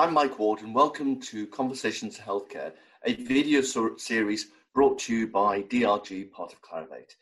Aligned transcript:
I'm 0.00 0.14
Mike 0.14 0.38
Ward, 0.38 0.62
and 0.62 0.74
welcome 0.74 1.20
to 1.20 1.46
Conversations 1.48 2.16
Healthcare, 2.16 2.72
a 3.04 3.16
video 3.16 3.60
series 3.60 4.46
brought 4.72 4.98
to 5.00 5.14
you 5.14 5.26
by 5.28 5.60
DRG, 5.64 6.30
part 6.30 6.54
of 6.54 6.62
Clarivate. 6.62 7.16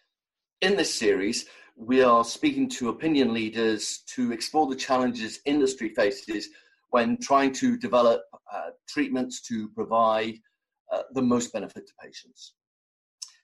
In 0.61 0.77
this 0.77 0.95
series, 0.95 1.47
we 1.75 2.03
are 2.03 2.23
speaking 2.23 2.69
to 2.69 2.91
opinion 2.91 3.35
leaders 3.35 4.05
to 4.15 4.31
explore 4.31 4.69
the 4.69 4.77
challenges 4.77 5.41
industry 5.45 5.89
faces 5.89 6.51
when 6.91 7.19
trying 7.21 7.51
to 7.55 7.77
develop 7.77 8.23
uh, 8.55 8.71
treatments 8.89 9.41
to 9.49 9.71
provide 9.71 10.35
uh, 10.93 11.03
the 11.15 11.23
most 11.23 11.53
benefit 11.53 11.85
to 11.85 11.93
patients. 12.01 12.53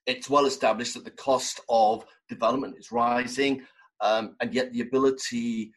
It's 0.07 0.31
well 0.31 0.47
established 0.47 0.95
that 0.95 1.05
the 1.05 1.11
cost 1.11 1.61
of 1.69 2.07
development 2.29 2.77
is 2.79 2.93
rising, 2.93 3.63
um, 4.01 4.37
and 4.41 4.55
yet 4.55 4.73
the 4.73 4.83
ability 4.83 5.73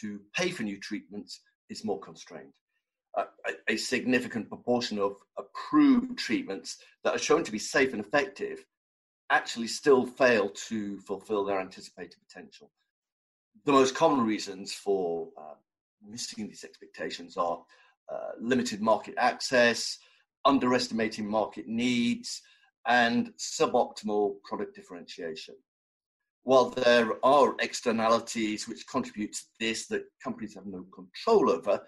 to 0.00 0.22
pay 0.34 0.48
for 0.48 0.62
new 0.62 0.80
treatments 0.80 1.42
is 1.68 1.84
more 1.84 2.00
constrained. 2.00 2.54
A, 3.16 3.24
a, 3.68 3.76
significant 3.76 4.48
proportion 4.48 4.98
of 4.98 5.16
approved 5.38 6.18
treatments 6.18 6.78
that 7.04 7.14
are 7.14 7.18
shown 7.18 7.44
to 7.44 7.52
be 7.52 7.60
safe 7.60 7.92
and 7.92 8.04
effective 8.04 8.64
actually 9.30 9.68
still 9.68 10.04
fail 10.04 10.48
to 10.50 10.98
fulfill 11.00 11.44
their 11.44 11.60
anticipated 11.60 12.16
potential. 12.26 12.70
The 13.64 13.72
most 13.72 13.94
common 13.94 14.26
reasons 14.26 14.72
for 14.72 15.28
uh, 15.38 15.54
missing 16.06 16.48
these 16.48 16.64
expectations 16.64 17.36
are 17.36 17.62
uh, 18.12 18.32
limited 18.40 18.80
market 18.82 19.14
access, 19.16 19.98
underestimating 20.44 21.28
market 21.28 21.66
needs, 21.66 22.42
and 22.86 23.32
suboptimal 23.38 24.42
product 24.42 24.74
differentiation. 24.74 25.54
While 26.42 26.70
there 26.70 27.12
are 27.24 27.54
externalities 27.60 28.68
which 28.68 28.86
contribute 28.86 29.32
to 29.32 29.42
this 29.58 29.86
that 29.86 30.04
companies 30.22 30.54
have 30.54 30.66
no 30.66 30.84
control 30.94 31.50
over, 31.50 31.80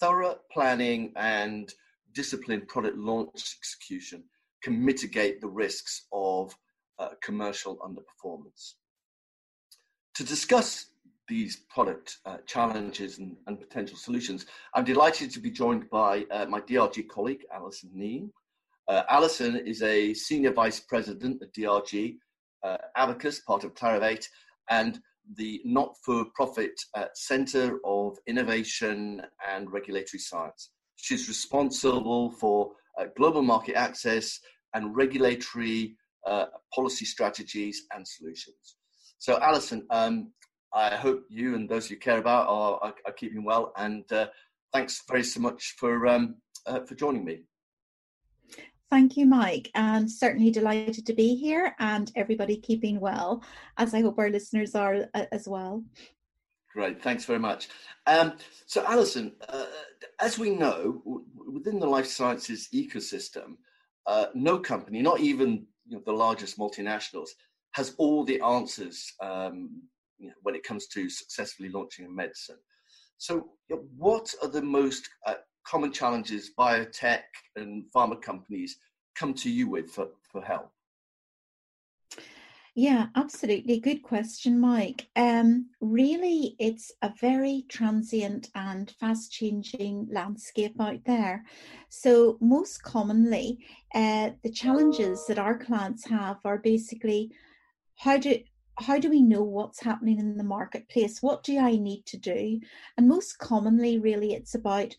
thorough 0.00 0.38
planning 0.50 1.12
and 1.16 1.72
disciplined 2.14 2.66
product 2.68 2.96
launch 2.96 3.56
execution 3.58 4.24
can 4.62 4.84
mitigate 4.84 5.40
the 5.40 5.46
risks 5.46 6.06
of 6.12 6.54
uh, 6.98 7.10
commercial 7.22 7.78
underperformance. 7.78 8.74
To 10.14 10.24
discuss 10.24 10.86
these 11.28 11.62
product 11.72 12.18
uh, 12.26 12.38
challenges 12.46 13.18
and, 13.18 13.36
and, 13.46 13.58
potential 13.58 13.96
solutions, 13.96 14.46
I'm 14.74 14.84
delighted 14.84 15.30
to 15.30 15.40
be 15.40 15.50
joined 15.50 15.88
by 15.88 16.26
uh, 16.30 16.46
my 16.46 16.60
DRG 16.60 17.08
colleague, 17.08 17.44
Alison 17.54 17.90
Kneen. 17.96 18.30
Uh, 18.88 19.04
Alison 19.08 19.56
is 19.56 19.82
a 19.82 20.12
Senior 20.12 20.52
Vice 20.52 20.80
President 20.80 21.40
at 21.40 21.54
DRG, 21.54 22.16
uh, 22.64 22.76
Abacus, 22.96 23.40
part 23.40 23.62
of 23.62 23.74
Clarivate, 23.74 24.26
and 24.68 25.00
the 25.36 25.60
not 25.64 25.94
for 26.04 26.26
profit 26.34 26.72
uh, 26.94 27.06
Center 27.14 27.78
of 27.84 28.16
Innovation 28.26 29.22
and 29.48 29.72
Regulatory 29.72 30.18
Science. 30.18 30.70
She's 30.96 31.28
responsible 31.28 32.32
for 32.32 32.72
uh, 32.98 33.06
global 33.16 33.42
market 33.42 33.74
access 33.74 34.38
and 34.74 34.94
regulatory 34.94 35.96
uh, 36.26 36.46
policy 36.74 37.04
strategies 37.04 37.86
and 37.94 38.06
solutions. 38.06 38.76
So, 39.18 39.38
Alison, 39.40 39.86
um, 39.90 40.32
I 40.72 40.96
hope 40.96 41.24
you 41.28 41.54
and 41.54 41.68
those 41.68 41.90
you 41.90 41.96
care 41.96 42.18
about 42.18 42.48
are, 42.48 42.78
are, 42.82 42.94
are 43.06 43.12
keeping 43.12 43.44
well, 43.44 43.72
and 43.76 44.10
uh, 44.12 44.26
thanks 44.72 45.02
very 45.08 45.24
so 45.24 45.40
much 45.40 45.74
for 45.78 46.06
um, 46.06 46.36
uh, 46.66 46.80
for 46.80 46.94
joining 46.94 47.24
me. 47.24 47.40
Thank 48.90 49.16
you, 49.16 49.24
Mike, 49.24 49.70
and 49.76 50.10
certainly 50.10 50.50
delighted 50.50 51.06
to 51.06 51.12
be 51.12 51.36
here 51.36 51.76
and 51.78 52.10
everybody 52.16 52.56
keeping 52.56 52.98
well, 52.98 53.40
as 53.76 53.94
I 53.94 54.00
hope 54.00 54.18
our 54.18 54.30
listeners 54.30 54.74
are 54.74 55.06
uh, 55.14 55.26
as 55.30 55.46
well. 55.46 55.84
Great, 56.72 57.00
thanks 57.00 57.24
very 57.24 57.38
much. 57.38 57.68
Um, 58.08 58.32
so, 58.66 58.84
Alison, 58.84 59.36
uh, 59.48 59.66
as 60.20 60.40
we 60.40 60.50
know, 60.50 61.02
w- 61.04 61.24
within 61.52 61.78
the 61.78 61.86
life 61.86 62.06
sciences 62.06 62.68
ecosystem, 62.74 63.58
uh, 64.06 64.26
no 64.34 64.58
company, 64.58 65.02
not 65.02 65.20
even 65.20 65.66
you 65.86 65.96
know, 65.96 66.02
the 66.04 66.12
largest 66.12 66.58
multinationals, 66.58 67.28
has 67.72 67.94
all 67.96 68.24
the 68.24 68.40
answers 68.40 69.12
um, 69.20 69.82
you 70.18 70.28
know, 70.28 70.34
when 70.42 70.56
it 70.56 70.64
comes 70.64 70.88
to 70.88 71.08
successfully 71.08 71.68
launching 71.68 72.06
a 72.06 72.08
medicine. 72.08 72.58
So, 73.18 73.50
what 73.96 74.34
are 74.42 74.48
the 74.48 74.62
most 74.62 75.08
uh, 75.26 75.34
common 75.64 75.92
challenges 75.92 76.50
biotech 76.58 77.22
and 77.56 77.84
pharma 77.94 78.20
companies 78.20 78.76
come 79.14 79.34
to 79.34 79.50
you 79.50 79.68
with 79.68 79.90
for, 79.90 80.08
for 80.30 80.42
help? 80.42 80.70
Yeah, 82.76 83.08
absolutely. 83.16 83.80
Good 83.80 84.02
question, 84.02 84.60
Mike. 84.60 85.08
Um, 85.16 85.70
really, 85.80 86.54
it's 86.60 86.92
a 87.02 87.12
very 87.20 87.64
transient 87.68 88.48
and 88.54 88.90
fast 89.00 89.32
changing 89.32 90.08
landscape 90.10 90.80
out 90.80 91.04
there. 91.04 91.44
So, 91.88 92.38
most 92.40 92.82
commonly, 92.82 93.58
uh, 93.92 94.30
the 94.44 94.52
challenges 94.52 95.26
that 95.26 95.38
our 95.38 95.58
clients 95.58 96.06
have 96.08 96.38
are 96.44 96.58
basically 96.58 97.32
how 97.96 98.16
do 98.16 98.38
how 98.78 98.98
do 98.98 99.10
we 99.10 99.20
know 99.20 99.42
what's 99.42 99.82
happening 99.82 100.18
in 100.18 100.38
the 100.38 100.44
marketplace? 100.44 101.20
What 101.20 101.42
do 101.42 101.58
I 101.58 101.76
need 101.76 102.06
to 102.06 102.16
do? 102.16 102.60
And 102.96 103.08
most 103.08 103.38
commonly, 103.38 103.98
really, 103.98 104.32
it's 104.32 104.54
about 104.54 104.94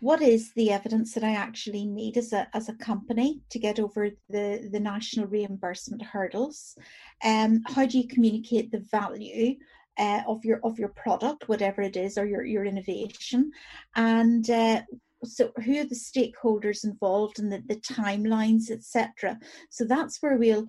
what 0.00 0.20
is 0.22 0.52
the 0.54 0.70
evidence 0.70 1.14
that 1.14 1.24
I 1.24 1.32
actually 1.32 1.86
need 1.86 2.16
as 2.16 2.32
a 2.32 2.48
as 2.54 2.68
a 2.68 2.74
company 2.74 3.40
to 3.50 3.58
get 3.58 3.78
over 3.78 4.10
the 4.28 4.68
the 4.70 4.80
national 4.80 5.26
reimbursement 5.26 6.02
hurdles? 6.02 6.76
Um, 7.24 7.62
how 7.66 7.86
do 7.86 7.98
you 7.98 8.06
communicate 8.06 8.70
the 8.70 8.84
value 8.90 9.56
uh, 9.98 10.22
of 10.26 10.44
your 10.44 10.60
of 10.62 10.78
your 10.78 10.90
product, 10.90 11.48
whatever 11.48 11.82
it 11.82 11.96
is, 11.96 12.18
or 12.18 12.26
your 12.26 12.44
your 12.44 12.64
innovation, 12.64 13.50
and 13.94 14.48
uh, 14.50 14.82
so 15.24 15.50
who 15.64 15.80
are 15.80 15.84
the 15.84 15.94
stakeholders 15.94 16.84
involved 16.84 17.38
and 17.38 17.50
the, 17.50 17.62
the 17.66 17.76
timelines, 17.76 18.70
etc. 18.70 19.38
So 19.70 19.84
that's 19.84 20.22
where 20.22 20.36
we'll 20.36 20.66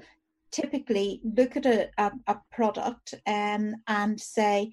typically 0.52 1.22
look 1.24 1.58
at 1.58 1.66
a, 1.66 1.90
a, 1.98 2.12
a 2.28 2.38
product 2.52 3.14
um, 3.28 3.76
and 3.88 4.20
say 4.20 4.72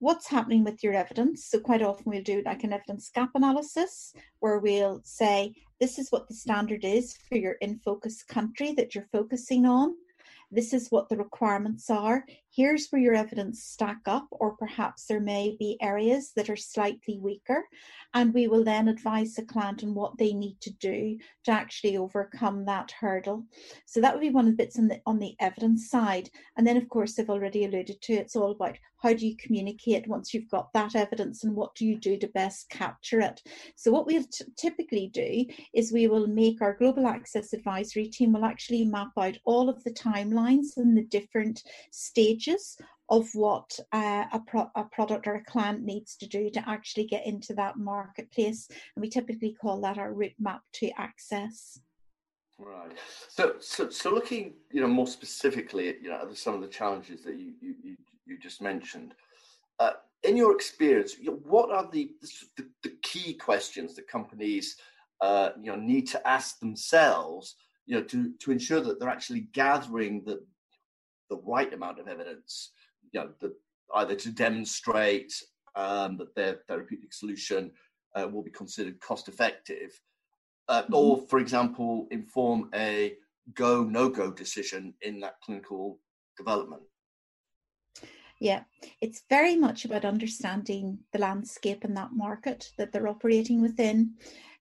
what's 0.00 0.28
happening 0.28 0.64
with 0.64 0.82
your 0.82 0.94
evidence. 0.94 1.46
So, 1.46 1.60
quite 1.60 1.82
often 1.82 2.04
we'll 2.06 2.22
do 2.22 2.42
like 2.44 2.64
an 2.64 2.72
evidence 2.72 3.10
gap 3.14 3.30
analysis 3.34 4.12
where 4.40 4.58
we'll 4.58 5.00
say, 5.04 5.54
this 5.80 5.98
is 5.98 6.10
what 6.10 6.28
the 6.28 6.34
standard 6.34 6.84
is 6.84 7.16
for 7.28 7.36
your 7.36 7.52
in 7.60 7.78
focus 7.78 8.22
country 8.22 8.72
that 8.74 8.94
you're 8.94 9.08
focusing 9.12 9.66
on. 9.66 9.94
This 10.50 10.72
is 10.72 10.88
what 10.88 11.08
the 11.08 11.16
requirements 11.16 11.90
are. 11.90 12.24
Here's 12.58 12.88
where 12.88 13.00
your 13.00 13.14
evidence 13.14 13.62
stack 13.62 14.00
up, 14.06 14.26
or 14.32 14.56
perhaps 14.56 15.06
there 15.06 15.20
may 15.20 15.54
be 15.60 15.78
areas 15.80 16.32
that 16.34 16.50
are 16.50 16.56
slightly 16.56 17.20
weaker. 17.20 17.64
And 18.14 18.34
we 18.34 18.48
will 18.48 18.64
then 18.64 18.88
advise 18.88 19.34
the 19.34 19.44
client 19.44 19.84
on 19.84 19.94
what 19.94 20.18
they 20.18 20.32
need 20.32 20.60
to 20.62 20.72
do 20.72 21.18
to 21.44 21.52
actually 21.52 21.96
overcome 21.96 22.64
that 22.64 22.90
hurdle. 22.98 23.44
So 23.86 24.00
that 24.00 24.12
would 24.12 24.22
be 24.22 24.30
one 24.30 24.46
of 24.48 24.56
the 24.56 24.64
bits 24.64 24.76
on 24.76 24.88
the 24.88 25.00
on 25.06 25.20
the 25.20 25.36
evidence 25.38 25.88
side. 25.88 26.30
And 26.56 26.66
then 26.66 26.76
of 26.76 26.88
course 26.88 27.16
I've 27.16 27.30
already 27.30 27.64
alluded 27.64 28.02
to 28.02 28.14
it's 28.14 28.34
all 28.34 28.50
about 28.50 28.76
how 29.02 29.12
do 29.12 29.26
you 29.26 29.36
communicate 29.36 30.08
once 30.08 30.34
you've 30.34 30.50
got 30.50 30.72
that 30.72 30.96
evidence 30.96 31.44
and 31.44 31.54
what 31.54 31.74
do 31.76 31.86
you 31.86 31.96
do 31.96 32.16
to 32.16 32.26
best 32.28 32.68
capture 32.70 33.20
it. 33.20 33.40
So 33.76 33.92
what 33.92 34.06
we'll 34.06 34.24
t- 34.24 34.44
typically 34.56 35.08
do 35.14 35.44
is 35.72 35.92
we 35.92 36.08
will 36.08 36.26
make 36.26 36.60
our 36.60 36.74
global 36.74 37.06
access 37.06 37.52
advisory 37.52 38.08
team 38.08 38.32
will 38.32 38.44
actually 38.44 38.84
map 38.84 39.10
out 39.16 39.38
all 39.44 39.68
of 39.68 39.84
the 39.84 39.92
timelines 39.92 40.76
and 40.76 40.96
the 40.96 41.04
different 41.04 41.62
stages 41.92 42.47
of 43.08 43.28
what 43.34 43.78
uh, 43.92 44.24
a, 44.32 44.40
pro- 44.46 44.70
a 44.74 44.84
product 44.84 45.26
or 45.26 45.36
a 45.36 45.44
client 45.44 45.82
needs 45.82 46.16
to 46.16 46.26
do 46.26 46.50
to 46.50 46.68
actually 46.68 47.06
get 47.06 47.26
into 47.26 47.54
that 47.54 47.76
marketplace. 47.76 48.68
And 48.70 49.02
we 49.02 49.08
typically 49.08 49.56
call 49.60 49.80
that 49.80 49.98
our 49.98 50.12
route 50.12 50.34
map 50.38 50.62
to 50.74 50.90
access. 50.98 51.80
Right. 52.58 52.92
So, 53.28 53.54
so, 53.60 53.88
so 53.88 54.10
looking, 54.10 54.54
you 54.72 54.80
know, 54.80 54.88
more 54.88 55.06
specifically 55.06 55.88
at, 55.88 56.02
you 56.02 56.10
know, 56.10 56.28
some 56.34 56.54
of 56.54 56.60
the 56.60 56.68
challenges 56.68 57.22
that 57.22 57.36
you, 57.38 57.52
you, 57.60 57.96
you 58.26 58.38
just 58.38 58.60
mentioned, 58.60 59.14
uh, 59.78 59.92
in 60.24 60.36
your 60.36 60.52
experience, 60.52 61.14
what 61.44 61.70
are 61.70 61.88
the, 61.90 62.10
the, 62.56 62.66
the 62.82 62.92
key 63.02 63.34
questions 63.34 63.94
that 63.94 64.08
companies, 64.08 64.76
uh, 65.20 65.50
you 65.60 65.70
know, 65.70 65.76
need 65.76 66.08
to 66.08 66.28
ask 66.28 66.58
themselves, 66.58 67.54
you 67.86 67.94
know, 67.94 68.02
to, 68.02 68.32
to 68.40 68.50
ensure 68.50 68.80
that 68.80 68.98
they're 68.98 69.08
actually 69.08 69.48
gathering 69.52 70.22
the, 70.26 70.44
the 71.28 71.40
right 71.44 71.72
amount 71.72 72.00
of 72.00 72.08
evidence 72.08 72.72
you 73.12 73.20
know, 73.20 73.30
the, 73.40 73.54
either 73.96 74.14
to 74.14 74.30
demonstrate 74.30 75.32
um, 75.74 76.16
that 76.18 76.34
their 76.34 76.58
therapeutic 76.66 77.12
solution 77.12 77.70
uh, 78.14 78.28
will 78.28 78.42
be 78.42 78.50
considered 78.50 79.00
cost 79.00 79.28
effective, 79.28 80.00
uh, 80.68 80.82
mm-hmm. 80.82 80.94
or, 80.94 81.26
for 81.28 81.38
example, 81.38 82.06
inform 82.10 82.68
a 82.74 83.14
go 83.54 83.82
no 83.84 84.08
go 84.08 84.30
decision 84.30 84.92
in 85.02 85.20
that 85.20 85.40
clinical 85.42 85.98
development. 86.36 86.82
Yeah, 88.40 88.62
it's 89.00 89.22
very 89.28 89.56
much 89.56 89.84
about 89.84 90.04
understanding 90.04 90.98
the 91.12 91.18
landscape 91.18 91.84
in 91.84 91.94
that 91.94 92.12
market 92.12 92.70
that 92.78 92.92
they're 92.92 93.08
operating 93.08 93.60
within. 93.60 94.14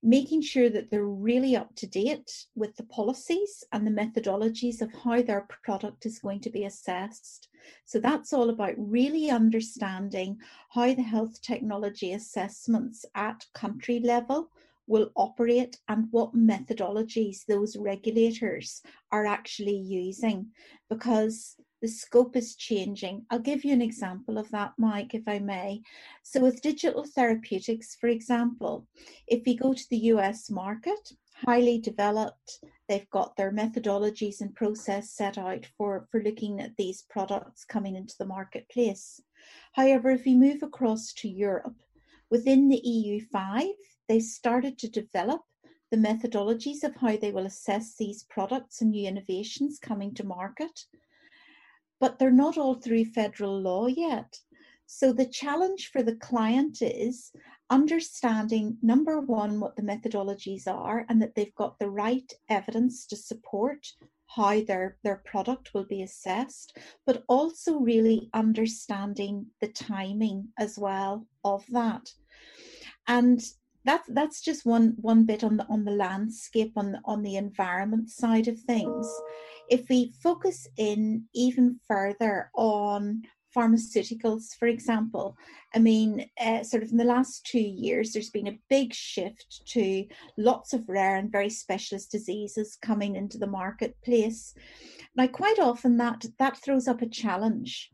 Making 0.03 0.41
sure 0.41 0.69
that 0.69 0.89
they're 0.91 1.05
really 1.05 1.55
up 1.55 1.75
to 1.75 1.87
date 1.87 2.45
with 2.55 2.75
the 2.75 2.83
policies 2.83 3.63
and 3.71 3.85
the 3.85 3.91
methodologies 3.91 4.81
of 4.81 4.93
how 5.03 5.21
their 5.21 5.47
product 5.63 6.05
is 6.05 6.19
going 6.19 6.39
to 6.39 6.49
be 6.49 6.65
assessed. 6.65 7.49
So 7.85 7.99
that's 7.99 8.31
all 8.31 8.49
about 8.49 8.75
really 8.77 9.29
understanding 9.29 10.37
how 10.69 10.93
the 10.93 11.01
health 11.01 11.41
technology 11.41 12.13
assessments 12.13 13.05
at 13.15 13.45
country 13.53 13.99
level 13.99 14.49
will 14.87 15.11
operate 15.15 15.77
and 15.89 16.07
what 16.11 16.33
methodologies 16.33 17.45
those 17.45 17.75
regulators 17.75 18.81
are 19.11 19.25
actually 19.25 19.75
using 19.75 20.47
because 20.89 21.57
the 21.81 21.87
scope 21.87 22.35
is 22.35 22.55
changing. 22.55 23.25
I'll 23.29 23.39
give 23.39 23.63
you 23.63 23.71
an 23.71 23.81
example 23.81 24.37
of 24.37 24.49
that, 24.49 24.73
Mike, 24.77 25.13
if 25.13 25.27
I 25.27 25.39
may. 25.39 25.81
So, 26.23 26.41
with 26.41 26.61
digital 26.61 27.03
therapeutics, 27.03 27.95
for 27.95 28.07
example, 28.07 28.87
if 29.27 29.43
we 29.45 29.55
go 29.55 29.73
to 29.73 29.89
the 29.89 29.97
US 30.13 30.49
market, 30.49 31.11
highly 31.45 31.79
developed, 31.79 32.59
they've 32.87 33.09
got 33.11 33.35
their 33.35 33.51
methodologies 33.51 34.41
and 34.41 34.55
process 34.55 35.11
set 35.11 35.37
out 35.37 35.67
for, 35.77 36.07
for 36.11 36.23
looking 36.23 36.59
at 36.59 36.75
these 36.77 37.03
products 37.03 37.63
coming 37.63 37.95
into 37.95 38.15
the 38.17 38.25
marketplace. 38.25 39.21
However, 39.73 40.09
if 40.09 40.25
we 40.25 40.33
move 40.33 40.63
across 40.63 41.13
to 41.13 41.29
Europe, 41.29 41.75
within 42.31 42.69
the 42.69 42.81
EU5, 42.83 43.69
they 44.07 44.19
started 44.19 44.79
to 44.79 44.89
develop 44.89 45.41
the 45.91 45.97
methodologies 45.97 46.83
of 46.83 46.95
how 46.95 47.15
they 47.15 47.31
will 47.31 47.45
assess 47.45 47.95
these 47.95 48.23
products 48.23 48.81
and 48.81 48.91
new 48.91 49.07
innovations 49.07 49.79
coming 49.79 50.13
to 50.15 50.25
market 50.25 50.85
but 51.99 52.19
they're 52.19 52.31
not 52.31 52.57
all 52.57 52.75
through 52.75 53.05
federal 53.05 53.59
law 53.59 53.87
yet. 53.87 54.39
So 54.85 55.11
the 55.11 55.25
challenge 55.25 55.89
for 55.91 56.01
the 56.01 56.15
client 56.15 56.77
is 56.81 57.31
understanding 57.69 58.77
number 58.81 59.19
one, 59.19 59.59
what 59.59 59.75
the 59.75 59.81
methodologies 59.81 60.67
are 60.67 61.05
and 61.09 61.21
that 61.21 61.35
they've 61.35 61.55
got 61.55 61.77
the 61.77 61.89
right 61.89 62.31
evidence 62.49 63.05
to 63.07 63.17
support 63.17 63.85
how 64.27 64.61
their, 64.61 64.97
their 65.03 65.21
product 65.25 65.73
will 65.73 65.85
be 65.85 66.03
assessed, 66.03 66.77
but 67.05 67.23
also 67.27 67.79
really 67.79 68.29
understanding 68.33 69.45
the 69.61 69.67
timing 69.69 70.47
as 70.57 70.77
well 70.77 71.25
of 71.43 71.65
that. 71.71 72.09
And 73.07 73.41
that's 73.85 74.09
that's 74.09 74.41
just 74.41 74.65
one 74.65 74.95
one 74.97 75.23
bit 75.23 75.45
on 75.45 75.55
the 75.55 75.65
on 75.67 75.85
the 75.85 75.91
landscape 75.91 76.73
on 76.75 76.91
the 76.91 76.99
on 77.05 77.23
the 77.23 77.37
environment 77.37 78.09
side 78.09 78.49
of 78.49 78.59
things 78.59 79.09
if 79.69 79.89
we 79.89 80.13
focus 80.21 80.67
in 80.77 81.25
even 81.33 81.79
further 81.87 82.49
on 82.55 83.23
pharmaceuticals, 83.55 84.55
for 84.59 84.67
example, 84.67 85.35
I 85.73 85.79
mean, 85.79 86.29
uh, 86.39 86.63
sort 86.63 86.83
of 86.83 86.91
in 86.91 86.97
the 86.97 87.03
last 87.03 87.45
two 87.45 87.59
years, 87.59 88.11
there's 88.11 88.29
been 88.29 88.47
a 88.47 88.59
big 88.69 88.93
shift 88.93 89.61
to 89.67 90.05
lots 90.37 90.73
of 90.73 90.87
rare 90.87 91.15
and 91.15 91.31
very 91.31 91.49
specialist 91.49 92.11
diseases 92.11 92.77
coming 92.81 93.15
into 93.15 93.37
the 93.37 93.47
marketplace. 93.47 94.53
Now, 95.15 95.27
quite 95.27 95.59
often 95.59 95.97
that 95.97 96.25
that 96.39 96.57
throws 96.57 96.87
up 96.87 97.01
a 97.01 97.09
challenge 97.09 97.91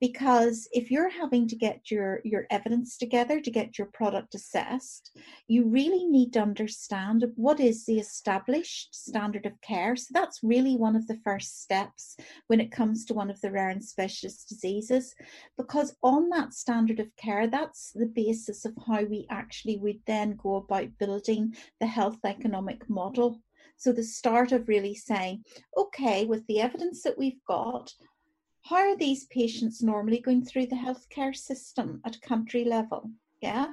because 0.00 0.68
if 0.72 0.90
you're 0.90 1.10
having 1.10 1.48
to 1.48 1.56
get 1.56 1.90
your 1.90 2.20
your 2.24 2.46
evidence 2.50 2.96
together 2.96 3.40
to 3.40 3.50
get 3.50 3.78
your 3.78 3.88
product 3.88 4.34
assessed 4.34 5.18
you 5.48 5.64
really 5.64 6.04
need 6.04 6.32
to 6.32 6.40
understand 6.40 7.24
what 7.36 7.58
is 7.58 7.86
the 7.86 7.98
established 7.98 8.94
standard 8.94 9.46
of 9.46 9.60
care. 9.60 9.96
So 9.96 10.08
that's 10.12 10.40
really 10.42 10.76
one 10.76 10.94
of 10.94 11.06
the 11.06 11.18
first 11.24 11.62
steps 11.62 12.16
when 12.46 12.60
it 12.60 12.70
comes 12.70 13.04
to 13.06 13.14
one 13.14 13.30
of 13.30 13.40
the 13.40 13.50
rare 13.50 13.70
and 13.70 13.84
specialist 13.84 14.48
diseases 14.48 15.14
because 15.56 15.96
on 16.02 16.28
that 16.30 16.52
standard 16.52 17.00
of 17.00 17.14
care 17.16 17.46
that's 17.46 17.92
the 17.94 18.06
basis 18.06 18.64
of 18.64 18.74
how 18.86 19.02
we 19.04 19.26
actually 19.30 19.78
would 19.78 20.00
then 20.06 20.36
go 20.36 20.56
about 20.56 20.98
building 20.98 21.54
the 21.80 21.86
health 21.86 22.18
economic 22.24 22.88
model. 22.88 23.40
So 23.76 23.92
the 23.92 24.02
start 24.02 24.52
of 24.52 24.68
really 24.68 24.94
saying 24.94 25.44
okay 25.76 26.24
with 26.24 26.46
the 26.46 26.60
evidence 26.60 27.02
that 27.02 27.18
we've 27.18 27.42
got 27.46 27.92
how 28.68 28.76
are 28.76 28.96
these 28.96 29.24
patients 29.26 29.82
normally 29.82 30.20
going 30.20 30.44
through 30.44 30.66
the 30.66 30.76
healthcare 30.76 31.34
system 31.34 32.02
at 32.04 32.20
country 32.20 32.64
level? 32.64 33.10
Yeah. 33.40 33.68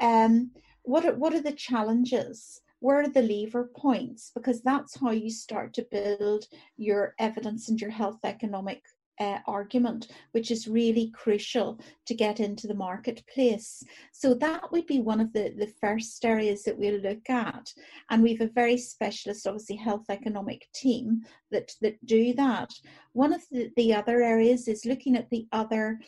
Um, 0.00 0.50
what 0.82 1.04
are, 1.04 1.14
what 1.14 1.32
are 1.32 1.42
the 1.42 1.52
challenges? 1.52 2.60
Where 2.80 3.02
are 3.02 3.08
the 3.08 3.22
lever 3.22 3.70
points? 3.76 4.32
Because 4.34 4.62
that's 4.62 4.98
how 4.98 5.12
you 5.12 5.30
start 5.30 5.74
to 5.74 5.86
build 5.90 6.46
your 6.76 7.14
evidence 7.20 7.68
and 7.68 7.80
your 7.80 7.90
health 7.90 8.18
economic 8.24 8.82
uh, 9.20 9.38
argument, 9.46 10.08
which 10.32 10.50
is 10.50 10.68
really 10.68 11.10
crucial 11.10 11.78
to 12.06 12.14
get 12.14 12.40
into 12.40 12.66
the 12.66 12.74
marketplace. 12.74 13.82
So 14.12 14.34
that 14.34 14.70
would 14.72 14.86
be 14.86 15.00
one 15.00 15.20
of 15.20 15.32
the, 15.32 15.54
the 15.56 15.72
first 15.80 16.24
areas 16.24 16.62
that 16.64 16.78
we'll 16.78 17.00
look 17.00 17.28
at. 17.28 17.72
And 18.10 18.22
we 18.22 18.34
have 18.34 18.48
a 18.48 18.52
very 18.52 18.76
specialist, 18.76 19.46
obviously, 19.46 19.76
health 19.76 20.06
economic 20.08 20.66
team 20.74 21.22
that, 21.50 21.72
that 21.82 22.04
do 22.06 22.32
that. 22.34 22.72
One 23.12 23.32
of 23.32 23.42
the, 23.50 23.70
the 23.76 23.94
other 23.94 24.22
areas 24.22 24.68
is 24.68 24.84
looking 24.84 25.16
at 25.16 25.30
the 25.30 25.46
other 25.52 26.00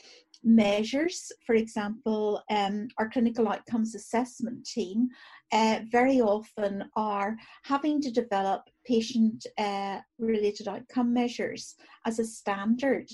measures. 0.45 1.33
For 1.45 1.55
example, 1.55 2.43
um, 2.51 2.89
our 2.99 3.11
clinical 3.11 3.49
outcomes 3.49 3.95
assessment 3.95 4.67
team 4.67 5.09
uh, 5.53 5.81
very 5.91 6.21
often 6.21 6.85
are 6.97 7.37
having 7.65 8.01
to 8.03 8.11
develop 8.11 8.63
patient 8.89 9.47
uh, 9.59 9.99
related 10.19 10.67
outcome 10.67 11.13
measures 11.13 11.77
as 12.07 12.19
a 12.19 12.25
standard 12.25 13.09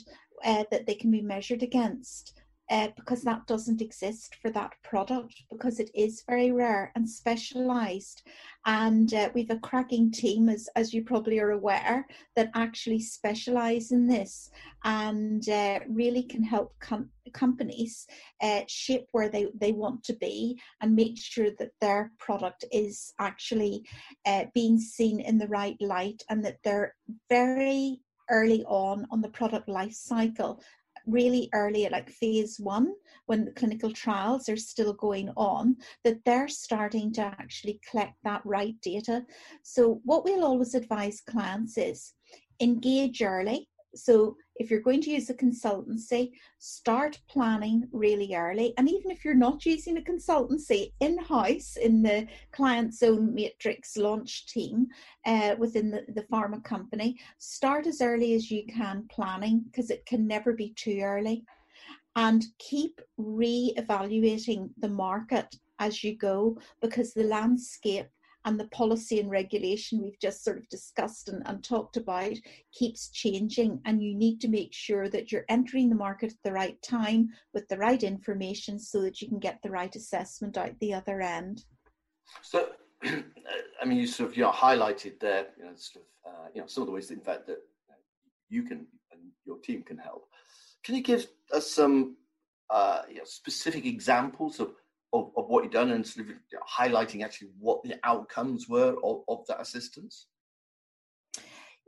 uh, 0.44 0.64
that 0.70 0.86
they 0.86 0.94
can 0.94 1.10
be 1.10 1.20
measured 1.20 1.62
against 1.62 2.40
uh, 2.70 2.88
because 2.96 3.22
that 3.22 3.46
doesn't 3.46 3.82
exist 3.82 4.36
for 4.40 4.50
that 4.50 4.72
product 4.82 5.34
because 5.50 5.78
it 5.78 5.90
is 5.94 6.24
very 6.26 6.50
rare 6.50 6.92
and 6.94 7.08
specialized. 7.08 8.22
And 8.66 9.12
uh, 9.12 9.28
we've 9.34 9.50
a 9.50 9.58
cracking 9.58 10.10
team, 10.10 10.48
as, 10.48 10.68
as 10.74 10.94
you 10.94 11.04
probably 11.04 11.38
are 11.38 11.50
aware, 11.50 12.06
that 12.36 12.50
actually 12.54 13.00
specialize 13.00 13.92
in 13.92 14.06
this 14.06 14.50
and 14.84 15.46
uh, 15.48 15.80
really 15.88 16.22
can 16.22 16.42
help 16.42 16.74
com- 16.80 17.10
companies 17.34 18.06
uh, 18.42 18.62
shape 18.66 19.08
where 19.12 19.28
they, 19.28 19.48
they 19.60 19.72
want 19.72 20.02
to 20.04 20.14
be 20.14 20.58
and 20.80 20.96
make 20.96 21.18
sure 21.18 21.50
that 21.58 21.72
their 21.82 22.12
product 22.18 22.64
is 22.72 23.12
actually 23.18 23.84
uh, 24.24 24.44
being 24.54 24.78
seen 24.78 25.20
in 25.20 25.36
the 25.36 25.48
right 25.48 25.76
light 25.80 26.22
and 26.30 26.42
that 26.44 26.58
they're 26.64 26.94
very 27.28 28.00
early 28.30 28.64
on 28.64 29.06
on 29.10 29.20
the 29.20 29.28
product 29.28 29.68
life 29.68 29.92
cycle 29.92 30.62
really 31.06 31.48
early 31.52 31.88
like 31.90 32.10
phase 32.10 32.58
one 32.58 32.92
when 33.26 33.44
the 33.44 33.52
clinical 33.52 33.90
trials 33.92 34.48
are 34.48 34.56
still 34.56 34.92
going 34.92 35.30
on 35.36 35.76
that 36.02 36.24
they're 36.24 36.48
starting 36.48 37.12
to 37.12 37.22
actually 37.22 37.80
collect 37.88 38.14
that 38.24 38.40
right 38.44 38.74
data. 38.82 39.24
So 39.62 40.00
what 40.04 40.24
we'll 40.24 40.44
always 40.44 40.74
advise 40.74 41.20
clients 41.20 41.76
is 41.78 42.14
engage 42.60 43.22
early. 43.22 43.68
So 43.94 44.36
if 44.56 44.70
you're 44.70 44.80
going 44.80 45.00
to 45.02 45.10
use 45.10 45.30
a 45.30 45.34
consultancy, 45.34 46.32
start 46.58 47.20
planning 47.28 47.88
really 47.92 48.34
early. 48.34 48.74
And 48.78 48.88
even 48.88 49.10
if 49.10 49.24
you're 49.24 49.34
not 49.34 49.66
using 49.66 49.98
a 49.98 50.00
consultancy 50.00 50.92
in 51.00 51.18
house 51.18 51.76
in 51.76 52.02
the 52.02 52.26
client 52.52 52.94
zone 52.94 53.34
matrix 53.34 53.96
launch 53.96 54.46
team 54.46 54.86
uh, 55.26 55.56
within 55.58 55.90
the, 55.90 56.04
the 56.14 56.26
pharma 56.32 56.62
company, 56.62 57.18
start 57.38 57.86
as 57.86 58.00
early 58.00 58.34
as 58.34 58.50
you 58.50 58.64
can 58.66 59.06
planning 59.10 59.64
because 59.66 59.90
it 59.90 60.06
can 60.06 60.26
never 60.26 60.52
be 60.52 60.72
too 60.76 61.00
early. 61.02 61.44
And 62.16 62.44
keep 62.58 63.00
re 63.16 63.74
evaluating 63.76 64.70
the 64.78 64.88
market 64.88 65.56
as 65.80 66.04
you 66.04 66.16
go 66.16 66.56
because 66.80 67.12
the 67.12 67.24
landscape 67.24 68.06
and 68.44 68.58
the 68.58 68.68
policy 68.68 69.20
and 69.20 69.30
regulation 69.30 70.02
we've 70.02 70.20
just 70.20 70.44
sort 70.44 70.58
of 70.58 70.68
discussed 70.68 71.28
and, 71.28 71.42
and, 71.46 71.64
talked 71.64 71.96
about 71.96 72.34
keeps 72.72 73.08
changing 73.10 73.80
and 73.84 74.02
you 74.02 74.14
need 74.14 74.40
to 74.40 74.48
make 74.48 74.72
sure 74.72 75.08
that 75.08 75.32
you're 75.32 75.46
entering 75.48 75.88
the 75.88 75.96
market 75.96 76.32
at 76.32 76.42
the 76.44 76.52
right 76.52 76.80
time 76.82 77.28
with 77.52 77.66
the 77.68 77.78
right 77.78 78.02
information 78.02 78.78
so 78.78 79.00
that 79.00 79.20
you 79.20 79.28
can 79.28 79.38
get 79.38 79.58
the 79.62 79.70
right 79.70 79.96
assessment 79.96 80.58
out 80.58 80.78
the 80.80 80.92
other 80.92 81.20
end. 81.20 81.64
So 82.42 82.70
i 83.04 83.84
mean 83.84 83.98
you 83.98 84.06
sort 84.06 84.30
of 84.30 84.36
you 84.36 84.42
know 84.42 84.50
highlighted 84.50 85.20
there 85.20 85.48
you 85.58 85.64
know 85.64 85.72
sort 85.76 86.04
of 86.04 86.32
uh, 86.32 86.48
you 86.54 86.60
know 86.60 86.66
some 86.66 86.82
of 86.82 86.86
the 86.86 86.92
ways 86.92 87.10
in 87.10 87.20
fact 87.20 87.46
that 87.46 87.58
you 88.48 88.62
can 88.62 88.86
and 89.12 89.20
your 89.44 89.58
team 89.58 89.82
can 89.82 89.98
help. 89.98 90.28
Can 90.84 90.94
you 90.94 91.02
give 91.02 91.26
us 91.52 91.70
some 91.70 92.16
uh, 92.70 93.02
you 93.08 93.16
know, 93.16 93.24
specific 93.24 93.84
examples 93.84 94.60
of 94.60 94.72
of, 95.14 95.30
of 95.36 95.48
what 95.48 95.64
you've 95.64 95.72
done 95.72 95.92
and 95.92 96.06
sort 96.06 96.26
of 96.26 96.34
highlighting 96.68 97.24
actually 97.24 97.48
what 97.58 97.82
the 97.84 97.98
outcomes 98.04 98.68
were 98.68 98.96
of, 99.02 99.22
of 99.28 99.46
that 99.46 99.60
assistance? 99.60 100.26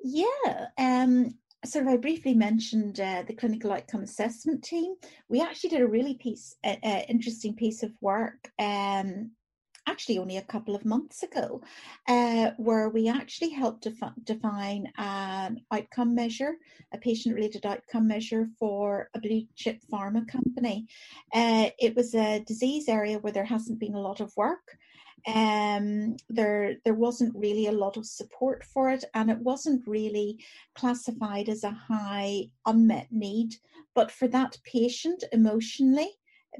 Yeah, 0.02 0.66
um, 0.78 1.35
sort 1.64 1.87
of 1.87 1.92
I 1.92 1.97
briefly 1.97 2.35
mentioned 2.35 3.00
uh, 3.00 3.25
the 3.26 3.35
clinical 3.35 3.73
outcome 3.73 4.02
assessment 4.02 4.62
team. 4.62 4.95
We 5.28 5.42
actually 5.42 5.71
did 5.71 5.80
a 5.80 5.88
really 5.88 6.14
piece, 6.14 6.54
uh, 6.64 6.76
uh, 6.83 7.02
interesting 7.09 7.54
piece 7.54 7.83
of 7.83 7.92
work 8.00 8.49
um, 8.59 9.33
actually 9.87 10.19
only 10.19 10.37
a 10.37 10.43
couple 10.43 10.75
of 10.75 10.85
months 10.85 11.23
ago, 11.23 11.61
uh, 12.09 12.50
where 12.57 12.88
we 12.88 13.09
actually 13.09 13.50
helped 13.50 13.83
defi- 13.83 14.21
define 14.25 14.93
an 14.99 15.61
outcome 15.73 16.14
measure, 16.14 16.57
a 16.93 16.99
patient 16.99 17.35
related 17.35 17.64
outcome 17.64 18.07
measure 18.07 18.49
for 18.59 19.09
a 19.14 19.21
blue 19.21 19.43
chip 19.55 19.81
pharma 19.93 20.26
company. 20.28 20.87
Uh, 21.33 21.71
it 21.78 21.95
was 21.95 22.14
a 22.14 22.40
disease 22.40 22.88
area 22.88 23.19
where 23.19 23.33
there 23.33 23.45
hasn't 23.45 23.78
been 23.78 23.95
a 23.95 24.00
lot 24.00 24.21
of 24.21 24.37
work. 24.37 24.76
Um, 25.26 26.16
there 26.28 26.76
there 26.85 26.95
wasn't 26.95 27.35
really 27.35 27.66
a 27.66 27.73
lot 27.73 27.97
of 27.97 28.07
support 28.07 28.62
for 28.62 28.90
it, 28.90 29.05
and 29.14 29.28
it 29.31 29.38
wasn't 29.38 29.87
really 29.87 30.38
classified 30.76 31.49
as 31.49 31.64
a 31.64 31.71
high 31.71 32.45
unmet 32.64 33.09
need. 33.11 33.55
But 33.95 34.12
for 34.12 34.28
that 34.28 34.59
patient 34.64 35.25
emotionally, 35.33 36.11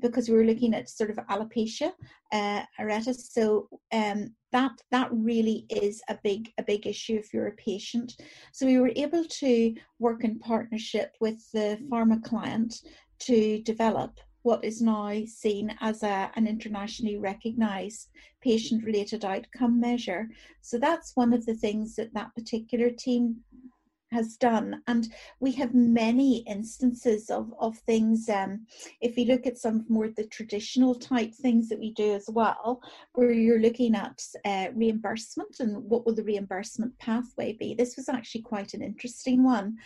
because 0.01 0.29
we 0.29 0.37
were 0.37 0.45
looking 0.45 0.75
at 0.75 0.89
sort 0.89 1.11
of 1.11 1.17
alopecia 1.17 1.93
uh, 2.33 2.63
areata. 2.81 3.15
So 3.15 3.69
um, 3.93 4.35
that 4.53 4.73
that 4.91 5.09
really 5.13 5.67
is 5.71 6.03
a 6.09 6.19
big 6.23 6.53
a 6.59 6.63
big 6.63 6.87
issue 6.87 7.17
if 7.17 7.33
you're 7.33 7.49
a 7.49 7.53
patient. 7.53 8.17
So 8.53 8.67
we 8.67 8.79
were 8.79 8.93
able 8.97 9.25
to 9.25 9.75
work 9.99 10.25
in 10.25 10.39
partnership 10.39 11.17
with 11.21 11.41
the 11.53 11.79
pharma 11.91 12.23
client 12.23 12.83
to 13.21 13.63
develop 13.63 14.21
what 14.47 14.65
is 14.65 14.81
now 14.81 15.13
seen 15.27 15.75
as 15.81 16.05
a, 16.05 16.31
an 16.37 16.47
internationally 16.47 17.17
recognized 17.17 18.11
patient 18.41 18.85
related 18.85 19.25
outcome 19.25 19.81
measure. 19.81 20.29
So 20.61 20.79
that's 20.79 21.17
one 21.17 21.33
of 21.33 21.45
the 21.47 21.55
things 21.55 21.97
that 21.97 22.15
that 22.15 22.33
particular 22.37 22.91
team 22.91 23.39
has 24.17 24.37
done. 24.37 24.83
And 24.87 25.09
we 25.41 25.53
have 25.53 25.75
many 25.75 26.39
instances 26.57 27.31
of, 27.31 27.53
of 27.61 27.79
things. 27.91 28.29
Um, 28.29 28.67
if 29.01 29.17
you 29.17 29.27
look 29.27 29.47
at 29.47 29.59
some 29.59 29.85
more 29.89 30.09
the 30.09 30.27
traditional 30.27 30.95
type 30.95 31.33
things 31.35 31.69
that 31.69 31.79
we 31.79 31.93
do 31.93 32.15
as 32.15 32.29
well, 32.29 32.81
where 33.13 33.33
you're 33.33 33.61
looking 33.67 33.95
at 33.95 34.23
uh, 34.45 34.69
reimbursement 34.75 35.61
and 35.61 35.77
what 35.91 36.05
will 36.05 36.15
the 36.15 36.25
reimbursement 36.25 36.99
pathway 36.99 37.53
be. 37.53 37.75
This 37.75 37.97
was 37.97 38.09
actually 38.09 38.43
quite 38.43 38.75
an 38.75 38.83
interesting 38.83 39.45
one. 39.45 39.77